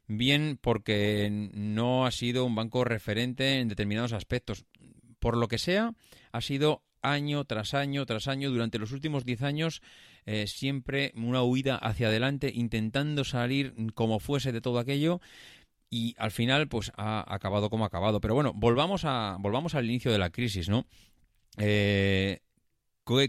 [0.09, 4.65] bien porque no ha sido un banco referente en determinados aspectos.
[5.21, 5.95] Por lo que sea,
[6.33, 9.83] ha sido año tras año tras año durante los últimos 10 años
[10.27, 15.21] eh, siempre una huida hacia adelante intentando salir como fuese de todo aquello
[15.91, 19.85] y al final pues ha acabado como ha acabado pero bueno volvamos a volvamos al
[19.85, 20.87] inicio de la crisis no
[21.59, 22.41] eh,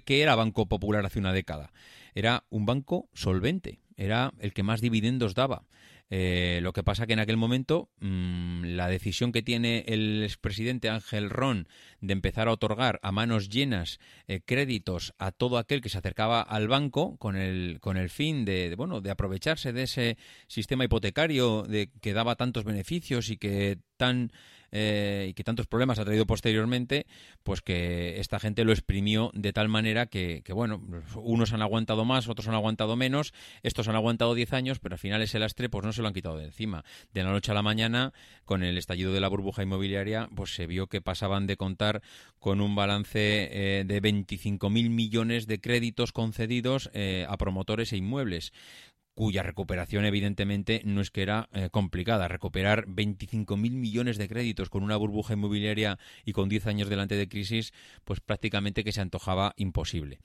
[0.05, 1.71] ¿qué, era Banco Popular hace una década?
[2.13, 5.63] Era un banco solvente, era el que más dividendos daba.
[6.11, 10.89] Eh, lo que pasa que en aquel momento mmm, la decisión que tiene el expresidente
[10.89, 11.67] Ángel Ron
[11.99, 16.41] de empezar a otorgar a manos llenas eh, créditos a todo aquel que se acercaba
[16.41, 20.85] al banco con el, con el fin de, de, bueno de aprovecharse de ese sistema
[20.85, 24.31] hipotecario de, que daba tantos beneficios y que tan
[24.77, 27.07] eh, y que tantos problemas ha traído posteriormente,
[27.43, 30.81] pues que esta gente lo exprimió de tal manera que, que, bueno,
[31.15, 33.33] unos han aguantado más, otros han aguantado menos,
[33.63, 36.13] estos han aguantado 10 años, pero al final ese lastre pues no se lo han
[36.13, 36.83] quitado de encima.
[37.13, 38.11] De la noche a la mañana,
[38.43, 42.01] con el estallido de la burbuja inmobiliaria, pues se vio que pasaban de contar
[42.39, 48.51] con un balance eh, de 25.000 millones de créditos concedidos eh, a promotores e inmuebles
[49.15, 52.27] cuya recuperación evidentemente no es que era eh, complicada.
[52.27, 57.27] Recuperar 25.000 millones de créditos con una burbuja inmobiliaria y con 10 años delante de
[57.27, 57.73] crisis,
[58.03, 60.19] pues prácticamente que se antojaba imposible.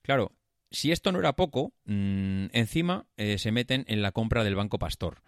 [0.00, 0.32] Claro,
[0.70, 4.78] si esto no era poco, mmm, encima eh, se meten en la compra del Banco
[4.78, 5.22] Pastor.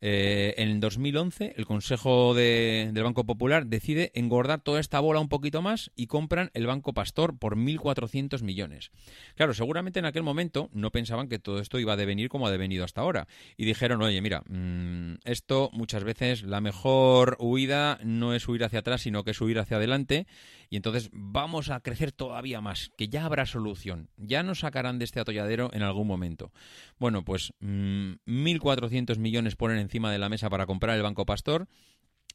[0.00, 5.28] Eh, en 2011 el Consejo de, del Banco Popular decide engordar toda esta bola un
[5.28, 8.90] poquito más y compran el Banco Pastor por 1.400 millones.
[9.34, 12.50] Claro, seguramente en aquel momento no pensaban que todo esto iba a devenir como ha
[12.50, 13.26] devenido hasta ahora.
[13.56, 18.80] Y dijeron, oye, mira, mmm, esto muchas veces la mejor huida no es huir hacia
[18.80, 20.26] atrás, sino que es huir hacia adelante.
[20.68, 24.10] Y entonces vamos a crecer todavía más, que ya habrá solución.
[24.16, 26.52] Ya nos sacarán de este atolladero en algún momento.
[26.98, 31.68] Bueno, pues mmm, 1.400 millones ponen encima de la mesa para comprar el Banco Pastor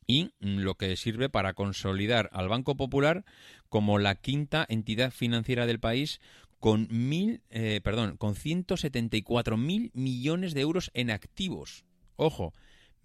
[0.08, 3.24] y lo que sirve para consolidar al Banco Popular
[3.70, 6.20] como la quinta entidad financiera del país
[6.60, 11.86] con mil, eh, perdón, con 174 mil millones de euros en activos.
[12.16, 12.54] Ojo,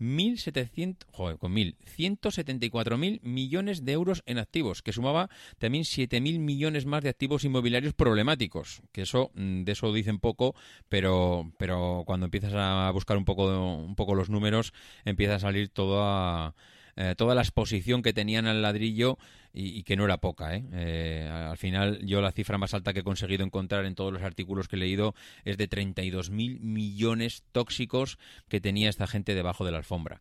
[0.00, 6.86] 1.700, joder, con 1.000, 174.000 millones de euros en activos, que sumaba también 7.000 millones
[6.86, 10.54] más de activos inmobiliarios problemáticos, que eso, de eso dicen poco,
[10.88, 14.72] pero, pero cuando empiezas a buscar un poco, un poco los números,
[15.04, 16.54] empieza a salir toda,
[16.96, 19.18] eh, toda la exposición que tenían al ladrillo
[19.52, 20.54] y, que no era poca.
[20.54, 20.64] ¿eh?
[20.72, 24.22] Eh, al final, yo la cifra más alta que he conseguido encontrar en todos los
[24.22, 29.72] artículos que he leído es de 32.000 millones tóxicos que tenía esta gente debajo de
[29.72, 30.20] la alfombra.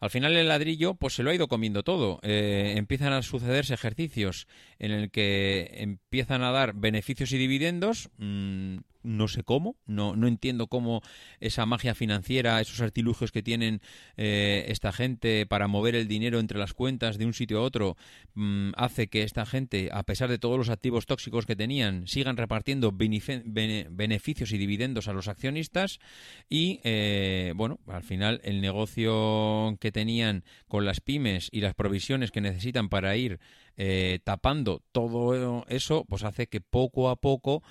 [0.00, 2.20] Al final el ladrillo pues se lo ha ido comiendo todo.
[2.22, 4.46] Eh, empiezan a sucederse ejercicios
[4.78, 8.10] en el que empiezan a dar beneficios y dividendos.
[8.18, 11.02] mm, no sé cómo, no, no entiendo cómo
[11.40, 13.80] esa magia financiera, esos artilugios que tienen
[14.16, 17.96] eh, esta gente para mover el dinero entre las cuentas de un sitio a otro,
[18.34, 22.36] mm, hace que esta gente, a pesar de todos los activos tóxicos que tenían, sigan
[22.36, 25.98] repartiendo beneficios y dividendos a los accionistas
[26.48, 32.30] y, eh, bueno, al final el negocio que tenían con las pymes y las provisiones
[32.30, 33.38] que necesitan para ir
[33.76, 37.62] eh, tapando todo eso, pues hace que poco a poco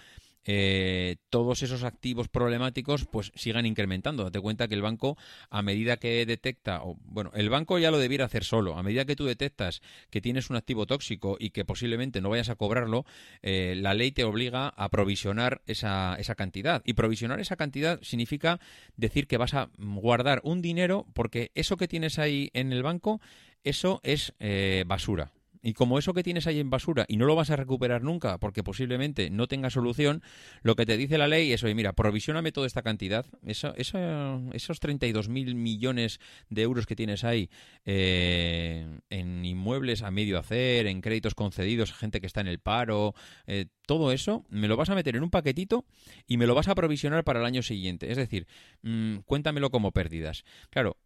[0.49, 4.23] eh, todos esos activos problemáticos pues sigan incrementando.
[4.23, 5.17] Date cuenta que el banco,
[5.49, 9.03] a medida que detecta, o, bueno, el banco ya lo debiera hacer solo, a medida
[9.05, 13.05] que tú detectas que tienes un activo tóxico y que posiblemente no vayas a cobrarlo,
[13.41, 16.81] eh, la ley te obliga a provisionar esa, esa cantidad.
[16.85, 18.59] Y provisionar esa cantidad significa
[18.95, 23.19] decir que vas a guardar un dinero porque eso que tienes ahí en el banco,
[23.63, 25.31] eso es eh, basura.
[25.61, 28.37] Y como eso que tienes ahí en basura y no lo vas a recuperar nunca
[28.37, 30.21] porque posiblemente no tenga solución,
[30.61, 33.97] lo que te dice la ley es, oye, mira, provisióname toda esta cantidad, eso, eso,
[34.53, 37.49] esos 32.000 millones de euros que tienes ahí
[37.85, 42.59] eh, en inmuebles a medio hacer, en créditos concedidos a gente que está en el
[42.59, 43.13] paro,
[43.45, 45.85] eh, todo eso, me lo vas a meter en un paquetito
[46.27, 48.11] y me lo vas a provisionar para el año siguiente.
[48.11, 48.47] Es decir,
[48.81, 50.43] mm, cuéntamelo como pérdidas.
[50.69, 50.97] Claro,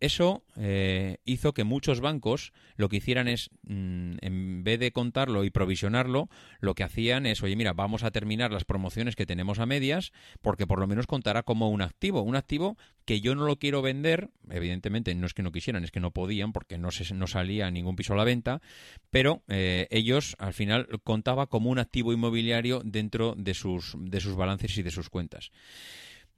[0.00, 5.44] eso eh, hizo que muchos bancos lo que hicieran es, mm, en vez de contarlo
[5.44, 6.28] y provisionarlo,
[6.60, 10.12] lo que hacían es, oye, mira, vamos a terminar las promociones que tenemos a medias,
[10.40, 12.22] porque por lo menos contará como un activo.
[12.22, 15.90] Un activo que yo no lo quiero vender, evidentemente no es que no quisieran, es
[15.90, 18.62] que no podían, porque no, se, no salía ningún piso a la venta,
[19.10, 24.34] pero eh, ellos al final contaba como un activo inmobiliario dentro de sus, de sus
[24.34, 25.50] balances y de sus cuentas.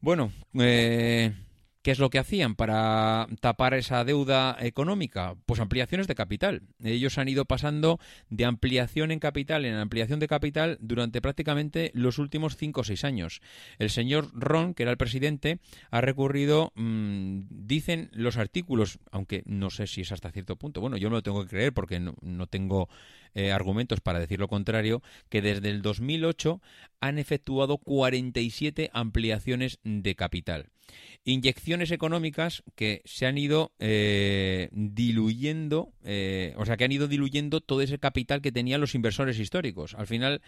[0.01, 1.33] Bueno, eh,
[1.82, 5.34] ¿Qué es lo que hacían para tapar esa deuda económica?
[5.46, 6.62] Pues ampliaciones de capital.
[6.82, 7.98] Ellos han ido pasando
[8.30, 13.02] de ampliación en capital en ampliación de capital durante prácticamente los últimos cinco o seis
[13.04, 13.40] años.
[13.78, 15.58] El señor Ron, que era el presidente,
[15.90, 20.96] ha recurrido, mmm, dicen los artículos, aunque no sé si es hasta cierto punto, bueno,
[20.96, 22.88] yo no lo tengo que creer porque no, no tengo
[23.34, 26.60] eh, argumentos para decir lo contrario, que desde el 2008
[27.00, 30.71] han efectuado 47 ampliaciones de capital.
[31.24, 37.60] Inyecciones económicas que se han ido eh, diluyendo, eh, o sea, que han ido diluyendo
[37.60, 39.94] todo ese capital que tenían los inversores históricos.
[39.94, 40.42] Al final,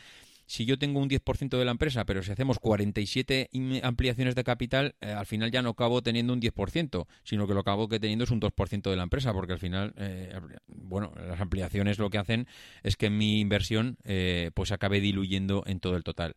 [0.46, 3.50] si yo tengo un 10% de la empresa, pero si hacemos 47
[3.82, 7.60] ampliaciones de capital, eh, al final ya no acabo teniendo un 10%, sino que lo
[7.60, 11.40] acabo que teniendo es un 2% de la empresa, porque al final, eh, bueno, las
[11.40, 12.46] ampliaciones lo que hacen
[12.82, 16.34] es que mi inversión eh, pues acabe diluyendo en todo el total.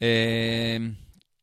[0.00, 0.94] Eh,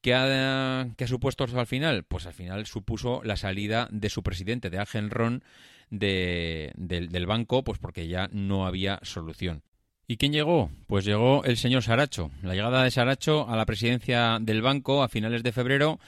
[0.02, 2.04] ¿Qué ha, ¿Qué ha, supuesto al final?
[2.04, 5.44] Pues al final supuso la salida de su presidente, de Ángel Ron,
[5.90, 9.64] de, del banco, pues porque ya no había solución.
[10.10, 10.72] ¿Y quién llegó?
[10.88, 12.32] Pues llegó el señor Saracho.
[12.42, 16.00] La llegada de Saracho a la presidencia del banco a finales de febrero,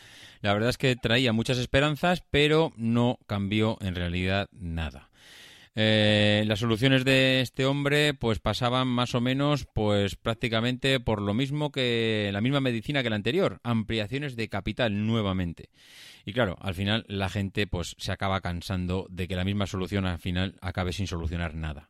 [0.42, 5.10] la verdad es que traía muchas esperanzas, pero no cambió en realidad nada.
[5.82, 11.34] Eh, las soluciones de este hombre pues pasaban más o menos pues prácticamente por lo
[11.34, 15.70] mismo que la misma medicina que la anterior, ampliaciones de capital nuevamente.
[16.26, 20.06] Y claro, al final la gente pues se acaba cansando de que la misma solución
[20.06, 21.90] al final acabe sin solucionar nada.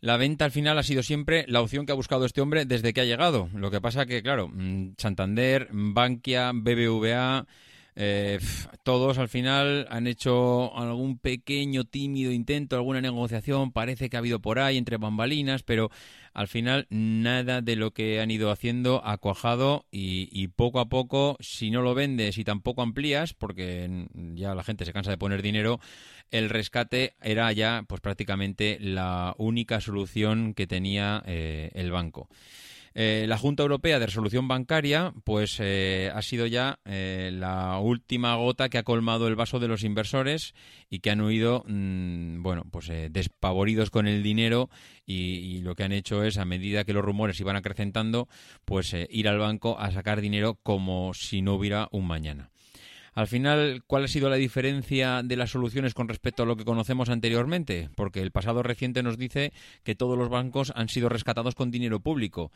[0.00, 2.94] La venta al final ha sido siempre la opción que ha buscado este hombre desde
[2.94, 3.50] que ha llegado.
[3.54, 4.50] Lo que pasa que, claro,
[4.96, 7.46] Santander, Bankia, BBVA,
[7.96, 8.40] eh,
[8.82, 14.40] todos al final han hecho algún pequeño tímido intento, alguna negociación, parece que ha habido
[14.40, 15.90] por ahí entre bambalinas, pero
[16.32, 21.36] al final nada de lo que han ido haciendo ha cuajado y, poco a poco,
[21.38, 25.42] si no lo vendes y tampoco amplías, porque ya la gente se cansa de poner
[25.42, 25.78] dinero,
[26.32, 32.28] el rescate era ya pues prácticamente la única solución que tenía eh, el banco.
[32.96, 38.36] Eh, la Junta Europea de Resolución Bancaria, pues eh, ha sido ya eh, la última
[38.36, 40.54] gota que ha colmado el vaso de los inversores
[40.88, 44.70] y que han huido, mmm, bueno, pues despavoridos con el dinero
[45.06, 48.28] y, y, lo que han hecho es, a medida que los rumores iban acrecentando,
[48.64, 52.53] pues ir al banco a sacar dinero como si no hubiera un mañana.
[53.14, 56.64] Al final, ¿cuál ha sido la diferencia de las soluciones con respecto a lo que
[56.64, 57.88] conocemos anteriormente?
[57.94, 59.52] Porque el pasado reciente nos dice
[59.84, 62.50] que todos los bancos han sido rescatados con dinero público.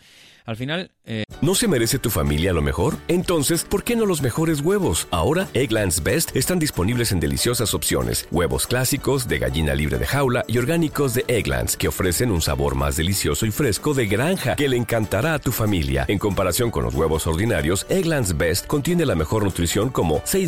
[0.44, 2.96] Al final, eh, ¿No se merece tu familia lo mejor?
[3.06, 5.06] Entonces, ¿por qué no los mejores huevos?
[5.12, 8.26] Ahora, Egglands Best están disponibles en deliciosas opciones.
[8.32, 12.74] Huevos clásicos, de gallina libre de jaula y orgánicos de Egglands, que ofrecen un sabor
[12.74, 16.04] más delicioso y fresco de granja que le encantará a tu familia.
[16.08, 20.47] En comparación con los huevos ordinarios, Egglands Best contiene la mejor nutrición como 6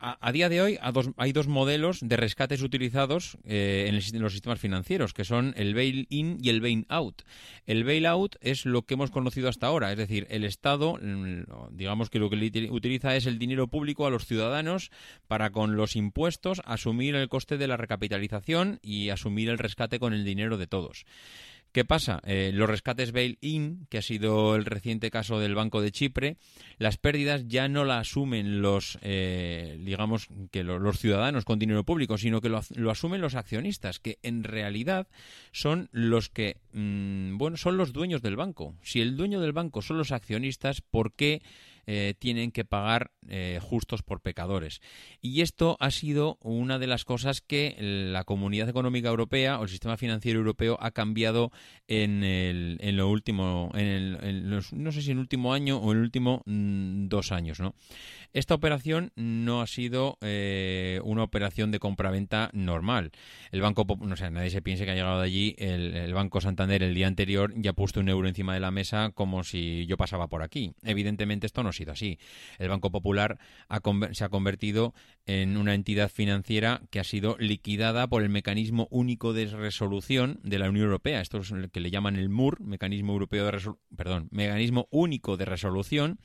[0.00, 0.78] a, día de hoy
[1.16, 5.54] hay dos modelos de rescates utilizados eh, en, el en los sistemas financieros, que son
[5.56, 7.22] el bail-in y el bail-out.
[7.66, 12.10] El bail-out es lo que hemos conocido hasta ahora, es decir, el Estado, mm, digamos
[12.10, 14.90] que lo que li- utiliza es el dinero público a los ciudadanos
[15.26, 20.12] para con los impuestos asumir el coste de la recapitalización y asumir el rescate con
[20.12, 21.04] el dinero de todos.
[21.72, 22.20] ¿Qué pasa?
[22.24, 26.36] Eh, los rescates bail-in, que ha sido el reciente caso del Banco de Chipre,
[26.78, 31.84] las pérdidas ya no la asumen los, eh, digamos, que lo- los ciudadanos con dinero
[31.84, 35.08] público, sino que lo asumen los accionistas, que en realidad
[35.52, 38.74] son los que, mm, bueno, son los dueños del banco.
[38.82, 41.42] Si el dueño del banco son los accionistas, ¿por qué
[41.90, 44.82] eh, tienen que pagar eh, justos por pecadores?
[45.22, 49.70] Y esto ha sido una de las cosas que la Comunidad Económica Europea o el
[49.70, 51.50] sistema financiero europeo ha cambiado
[51.86, 55.92] en, el, en lo último, en, el- no sé si en el último año o
[55.92, 57.74] en el último mm, dos años, ¿no?
[58.32, 63.10] Esta operación no ha sido eh, una operación de compraventa normal.
[63.52, 66.82] El Banco, no sé, nadie se piense que ha llegado de allí el, Banco Santander
[66.82, 69.96] el día anterior y ha puesto un euro encima de la mesa como si yo
[69.96, 70.72] pasaba por aquí.
[70.82, 72.18] Evidentemente esto no ha sido así.
[72.58, 73.80] El Banco Popular ha
[74.12, 74.94] se ha convertido
[75.26, 80.58] en una entidad financiera que ha sido liquidada por el mecanismo único de resolución de
[80.58, 81.20] la Unión Europea.
[81.20, 85.36] Esto es el que le llaman el MUR, mecanismo europeo de resolu- perdón, mecanismo único
[85.36, 86.18] de resolución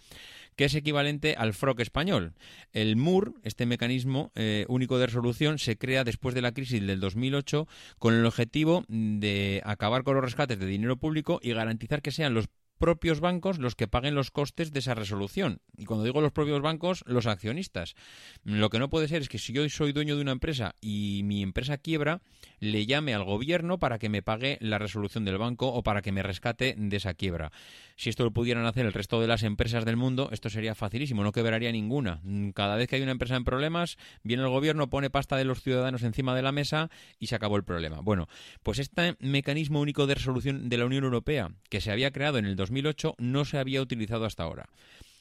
[0.56, 2.34] que es equivalente al FROC español.
[2.72, 7.00] El MUR, este mecanismo eh, único de resolución, se crea después de la crisis del
[7.00, 7.68] 2008
[8.00, 12.34] con el objetivo de acabar con los rescates de dinero público y garantizar que sean
[12.34, 12.48] los
[12.78, 15.62] propios bancos los que paguen los costes de esa resolución.
[15.78, 17.96] Y cuando digo los propios bancos, los accionistas.
[18.44, 21.22] Lo que no puede ser es que si yo soy dueño de una empresa y
[21.24, 22.22] mi empresa quiebra,
[22.60, 26.12] le llame al gobierno para que me pague la resolución del banco o para que
[26.12, 27.52] me rescate de esa quiebra.
[27.96, 31.24] Si esto lo pudieran hacer el resto de las empresas del mundo, esto sería facilísimo,
[31.24, 32.22] no quebraría ninguna.
[32.54, 35.62] Cada vez que hay una empresa en problemas, viene el gobierno, pone pasta de los
[35.62, 38.00] ciudadanos encima de la mesa y se acabó el problema.
[38.02, 38.28] Bueno,
[38.64, 42.46] pues este mecanismo único de resolución de la Unión Europea, que se había creado en
[42.46, 44.70] el 2008, no se había utilizado hasta ahora.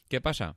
[0.09, 0.57] ¿Qué pasa?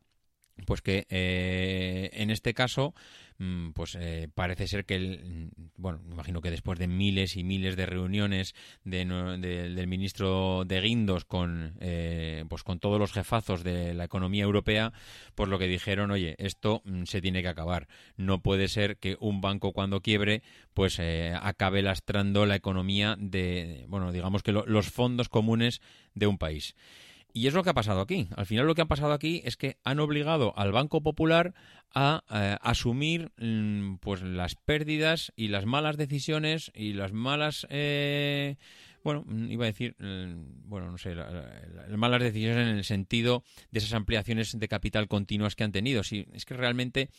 [0.65, 2.93] Pues que eh, en este caso,
[3.39, 7.43] mm, pues eh, parece ser que, el, mm, bueno, imagino que después de miles y
[7.43, 13.11] miles de reuniones de de- del ministro de Guindos con, eh, pues con todos los
[13.11, 14.93] jefazos de la economía europea,
[15.35, 17.87] pues lo que dijeron, oye, esto mm, se tiene que acabar.
[18.15, 20.41] No puede ser que un banco cuando quiebre,
[20.73, 25.81] pues eh, acabe lastrando la economía de, bueno, digamos que lo- los fondos comunes
[26.13, 26.75] de un país.
[27.37, 28.29] Y es lo que ha pasado aquí.
[28.37, 31.53] Al final lo que ha pasado aquí es que han obligado al Banco Popular
[31.93, 38.55] a eh, asumir mm, pues las pérdidas y las malas decisiones y las malas eh,
[39.03, 42.77] bueno mm, iba a decir mm, bueno no sé la- la- las malas decisiones en
[42.77, 46.03] el sentido de esas ampliaciones de capital continuas que han tenido.
[46.03, 47.09] Sí, es que realmente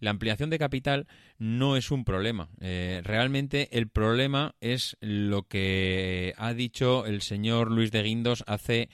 [0.00, 1.06] la ampliación de capital
[1.38, 2.48] no es un problema.
[2.60, 8.88] Eh, realmente el problema es lo que ha dicho el señor Luis de Guindos hace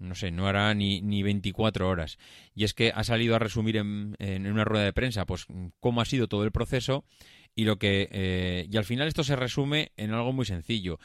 [0.00, 2.18] no sé, no hará ni, ni 24 horas.
[2.54, 5.46] Y es que ha salido a resumir en, en una rueda de prensa, pues,
[5.78, 7.04] cómo ha sido todo el proceso
[7.54, 8.08] y lo que.
[8.10, 10.98] eh, y al final esto se resume en algo muy sencillo.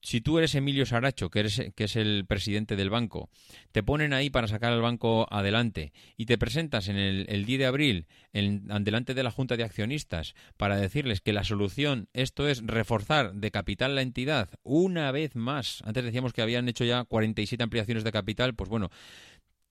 [0.00, 3.30] Si tú eres Emilio Saracho, que, eres, que es el presidente del banco,
[3.72, 7.58] te ponen ahí para sacar al banco adelante y te presentas en el, el 10
[7.58, 12.48] de abril en, delante de la Junta de Accionistas para decirles que la solución, esto
[12.48, 15.82] es reforzar de capital la entidad una vez más.
[15.84, 18.90] Antes decíamos que habían hecho ya 47 ampliaciones de capital, pues bueno,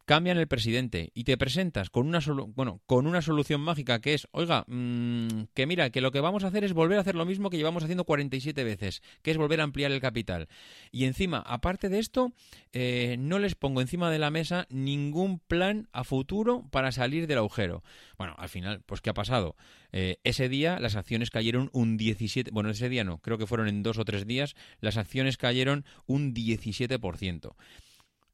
[0.07, 4.13] cambian el presidente y te presentas con una solu- bueno con una solución mágica que
[4.13, 7.15] es oiga mm, que mira que lo que vamos a hacer es volver a hacer
[7.15, 10.47] lo mismo que llevamos haciendo 47 veces que es volver a ampliar el capital
[10.93, 12.31] y encima aparte de esto
[12.71, 17.39] eh, no les pongo encima de la mesa ningún plan a futuro para salir del
[17.39, 17.83] agujero.
[18.17, 19.55] Bueno al final pues qué ha pasado
[19.93, 23.67] Eh, ese día las acciones cayeron un 17 bueno ese día no creo que fueron
[23.67, 27.55] en dos o tres días las acciones cayeron un 17%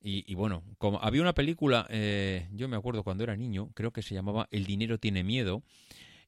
[0.04, 3.92] y, y bueno, como había una película, eh, yo me acuerdo cuando era niño, creo
[3.92, 5.64] que se llamaba El dinero tiene miedo,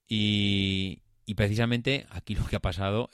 [0.08, 3.10] y, Y precisamente aquí lo que ha pasado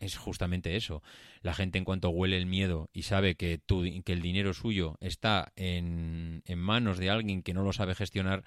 [0.00, 1.02] es, justamente eso.
[1.42, 4.96] La gente en cuanto huele el miedo y sabe que, tu- que el dinero suyo
[5.00, 8.44] está en, en manos de alguien que no lo sabe gestionar,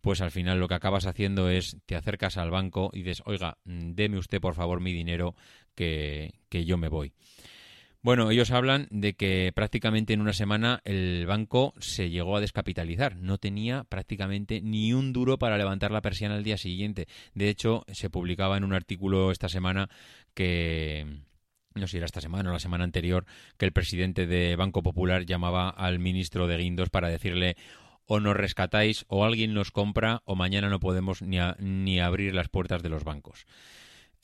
[0.00, 3.58] pues al final lo que acabas haciendo es te acercas al banco y dices, oiga,
[3.64, 5.34] deme usted por favor mi dinero
[5.74, 6.32] que
[6.66, 7.12] yo me voy.
[8.04, 13.16] Bueno, ellos hablan de que prácticamente en una semana el banco se llegó a descapitalizar.
[13.16, 17.08] No tenía prácticamente ni un duro para levantar la persiana al día siguiente.
[17.32, 19.88] De hecho, se publicaba en un artículo esta semana
[20.34, 21.06] que
[21.74, 23.24] no sé si era esta semana o la semana anterior,
[23.56, 27.56] que el presidente de Banco Popular llamaba al ministro de Guindos para decirle
[28.04, 32.34] o nos rescatáis o alguien nos compra o mañana no podemos ni, a- ni abrir
[32.34, 33.46] las puertas de los bancos.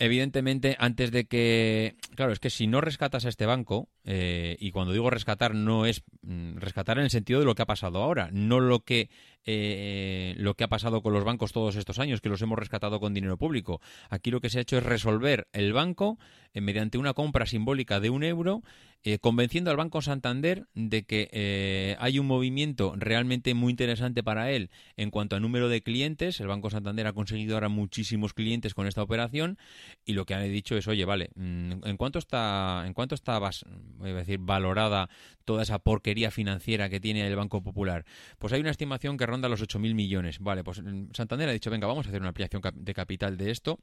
[0.01, 1.95] Evidentemente, antes de que...
[2.17, 5.85] Claro, es que si no rescatas a este banco, eh, y cuando digo rescatar no
[5.85, 9.11] es mm, rescatar en el sentido de lo que ha pasado ahora, no lo que,
[9.45, 12.99] eh, lo que ha pasado con los bancos todos estos años, que los hemos rescatado
[12.99, 13.83] con dinero público.
[14.09, 16.19] Aquí lo que se ha hecho es resolver el banco
[16.55, 18.63] eh, mediante una compra simbólica de un euro,
[19.03, 24.51] eh, convenciendo al Banco Santander de que eh, hay un movimiento realmente muy interesante para
[24.51, 26.39] él en cuanto a número de clientes.
[26.39, 29.57] El Banco Santander ha conseguido ahora muchísimos clientes con esta operación
[30.05, 33.41] y lo que han dicho es, oye, vale, mm, ¿en cuánto está, en cuánto está
[34.01, 35.09] decir, valorada
[35.47, 38.05] toda esa porquería financiera que tiene el Banco Popular?
[38.39, 40.41] Pues hay una estimación que ronda los 8.000 millones.
[40.41, 43.51] Vale, pues mm, Santander ha dicho, venga, vamos a hacer una ampliación de capital de
[43.51, 43.81] esto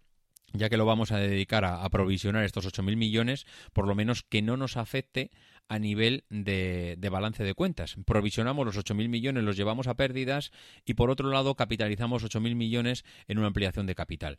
[0.53, 4.23] ya que lo vamos a dedicar a, a provisionar estos 8.000 millones, por lo menos
[4.23, 5.31] que no nos afecte
[5.69, 7.97] a nivel de, de balance de cuentas.
[8.05, 10.51] Provisionamos los 8.000 millones, los llevamos a pérdidas
[10.85, 14.37] y por otro lado capitalizamos 8.000 millones en una ampliación de capital.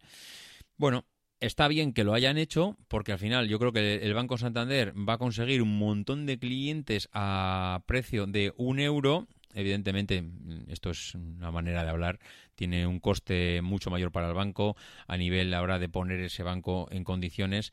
[0.77, 1.05] Bueno,
[1.41, 4.95] está bien que lo hayan hecho porque al final yo creo que el Banco Santander
[4.97, 9.29] va a conseguir un montón de clientes a precio de un euro.
[9.55, 10.25] Evidentemente,
[10.69, 12.21] esto es una manera de hablar,
[12.59, 16.89] tiene un coste mucho mayor para el banco a nivel ahora de poner ese banco
[16.91, 17.73] en condiciones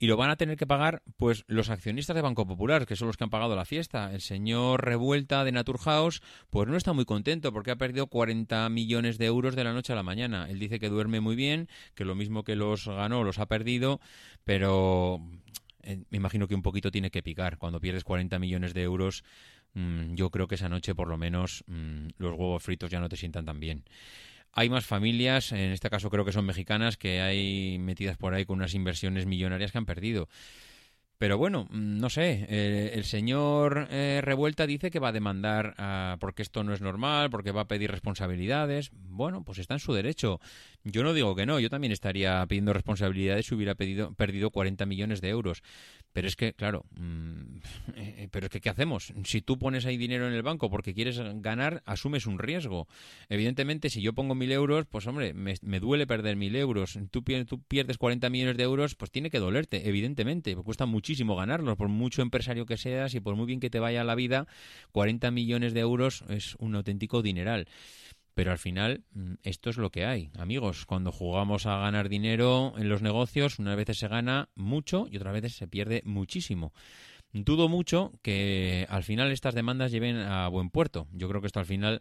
[0.00, 3.06] y lo van a tener que pagar pues los accionistas de Banco Popular, que son
[3.06, 4.12] los que han pagado la fiesta.
[4.12, 6.20] El señor Revuelta de Naturhaus
[6.50, 9.92] pues no está muy contento porque ha perdido 40 millones de euros de la noche
[9.92, 10.50] a la mañana.
[10.50, 14.00] Él dice que duerme muy bien, que lo mismo que los ganó los ha perdido,
[14.42, 15.20] pero
[15.84, 17.58] eh, me imagino que un poquito tiene que picar.
[17.58, 19.22] Cuando pierdes 40 millones de euros,
[19.74, 23.08] mm, yo creo que esa noche por lo menos mm, los huevos fritos ya no
[23.08, 23.84] te sientan tan bien.
[24.52, 28.44] Hay más familias, en este caso creo que son mexicanas, que hay metidas por ahí
[28.44, 30.28] con unas inversiones millonarias que han perdido.
[31.18, 32.46] Pero bueno, mm, no sé,
[32.92, 35.74] el señor eh, Revuelta dice que va a demandar
[36.18, 38.90] porque esto no es normal, porque va a pedir responsabilidades.
[38.92, 40.40] Bueno, pues está en su derecho.
[40.82, 44.86] Yo no digo que no, yo también estaría pidiendo responsabilidades si hubiera pedido, perdido 40
[44.86, 45.62] millones de euros.
[46.14, 47.58] Pero es que, claro, mm,
[47.96, 49.12] eh, pero es que ¿qué hacemos?
[49.24, 52.86] Si tú pones ahí dinero en el banco porque quieres ganar, asumes un riesgo.
[53.28, 56.96] Evidentemente, si yo pongo mil euros, pues hombre, me, duele perder mil euros.
[57.10, 60.54] Tú, tú pierdes 40 millones de euros, pues tiene que dolerte, evidentemente.
[60.54, 64.04] Cuesta muchísimo ganarlos, por mucho empresario que seas y por muy bien que te vaya
[64.04, 64.46] la vida,
[64.92, 67.66] 40 millones de euros es un auténtico dineral.
[68.34, 70.30] Pero al final, mm, esto es lo que hay.
[70.38, 75.16] Amigos, cuando jugamos a ganar dinero en los negocios, unas veces se gana mucho y
[75.16, 76.72] otras veces se pierde muchísimo.
[77.32, 81.08] Dudo mucho que al final estas demandas lleven a buen puerto.
[81.12, 82.00] Yo creo que esto al final,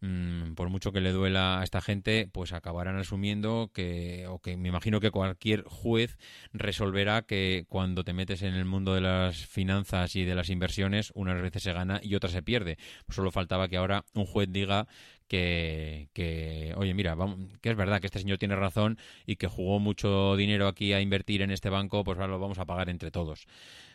[0.00, 4.56] mm, por mucho que le duela a esta gente, pues acabarán asumiendo que, o que
[4.56, 6.18] me imagino que cualquier juez
[6.52, 11.12] resolverá que cuando te metes en el mundo de las finanzas y de las inversiones,
[11.14, 12.76] unas veces se gana y otras se pierde.
[13.08, 14.88] Solo faltaba que ahora un juez diga
[15.26, 19.78] que, oye, mira, vamos, que es verdad que este señor tiene razón y que jugó
[19.78, 23.10] mucho dinero aquí a invertir en este banco, pues ahora lo vamos a pagar entre
[23.10, 23.46] todos.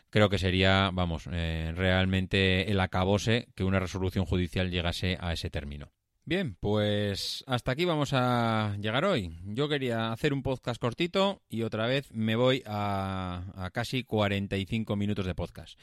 [0.09, 5.49] Creo que sería, vamos, eh, realmente el acabose que una resolución judicial llegase a ese
[5.49, 5.91] término.
[6.23, 9.39] Bien, pues hasta aquí vamos a llegar hoy.
[9.43, 14.95] Yo quería hacer un podcast cortito y otra vez me voy a, a casi 45
[14.95, 15.79] minutos de podcast.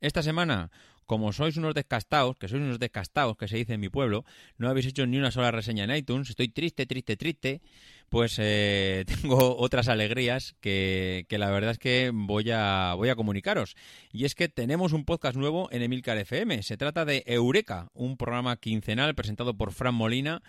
[0.00, 0.70] Esta semana,
[1.10, 4.24] como sois unos descastados, que sois unos descastados, que se dice en mi pueblo,
[4.58, 7.62] no habéis hecho ni una sola reseña en iTunes, estoy triste, triste, triste,
[8.08, 13.16] pues eh, tengo otras alegrías que, que la verdad es que voy a, voy a
[13.16, 13.74] comunicaros.
[14.12, 16.62] Y es que tenemos un podcast nuevo en Emilcar FM.
[16.62, 20.42] Se trata de Eureka, un programa quincenal presentado por Fran Molina,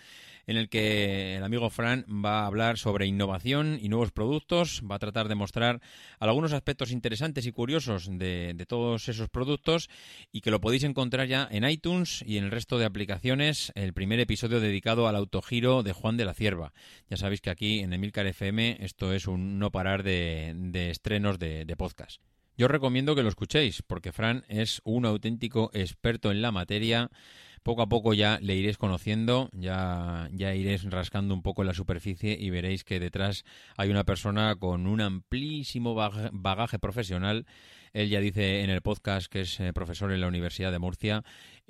[0.47, 4.95] en el que el amigo Fran va a hablar sobre innovación y nuevos productos, va
[4.95, 5.81] a tratar de mostrar
[6.19, 9.89] algunos aspectos interesantes y curiosos de, todos esos productos
[10.31, 13.93] y que lo podéis encontrar ya en iTunes y en el resto de aplicaciones, el
[13.93, 16.73] primer episodio dedicado al autogiro de Juan de la Cierva.
[17.09, 21.65] Ya sabéis que aquí en Emilcar FM esto es un no parar de, estrenos de,
[21.65, 22.21] de podcast.
[22.57, 27.09] Yo recomiendo que lo escuchéis, porque Fran es un auténtico experto en la materia,
[27.63, 32.37] poco a poco ya le iréis conociendo, ya, ya iréis rascando un poco la superficie
[32.39, 33.45] y veréis que detrás
[33.77, 37.45] hay una persona con un amplísimo bagaje, bagaje profesional.
[37.93, 41.23] Él ya dice en el podcast que es eh, profesor en la Universidad de Murcia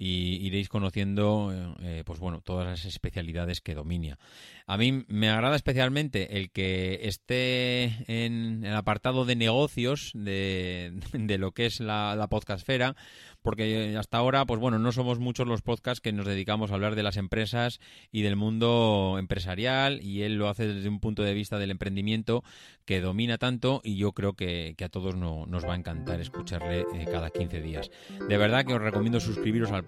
[0.03, 4.17] y iréis conociendo eh, pues bueno todas las especialidades que domina.
[4.65, 11.37] A mí me agrada especialmente el que esté en el apartado de negocios de, de
[11.37, 12.95] lo que es la, la podcastfera,
[13.43, 16.95] porque hasta ahora, pues bueno, no somos muchos los podcasts que nos dedicamos a hablar
[16.95, 17.79] de las empresas
[18.11, 22.43] y del mundo empresarial, y él lo hace desde un punto de vista del emprendimiento
[22.85, 26.85] que domina tanto, y yo creo que, a todos no, nos va a encantar escucharle
[26.95, 27.91] eh, cada 15 días.
[28.27, 29.85] De verdad que os recomiendo suscribiros al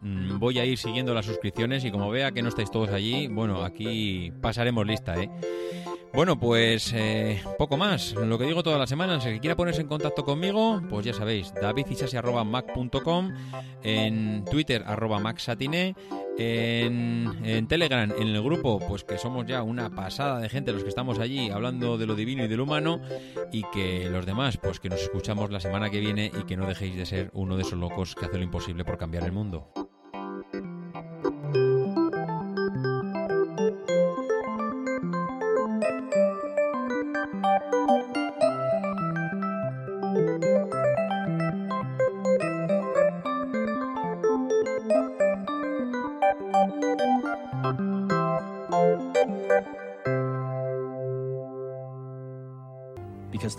[0.00, 3.28] mm, voy a ir siguiendo las suscripciones, y como vea que no estáis todos allí,
[3.28, 5.30] bueno, aquí pasaremos lista, ¿eh?
[6.14, 8.12] Bueno, pues eh, poco más.
[8.12, 11.12] Lo que digo todas las semanas, el que quiera ponerse en contacto conmigo, pues ya
[11.12, 13.32] sabéis, davidisasi.mac.com,
[13.82, 15.20] en Twitter, arroba
[16.38, 20.84] en, en Telegram, en el grupo, pues que somos ya una pasada de gente los
[20.84, 23.00] que estamos allí hablando de lo divino y de lo humano,
[23.50, 26.66] y que los demás, pues que nos escuchamos la semana que viene y que no
[26.66, 29.68] dejéis de ser uno de esos locos que hace lo imposible por cambiar el mundo.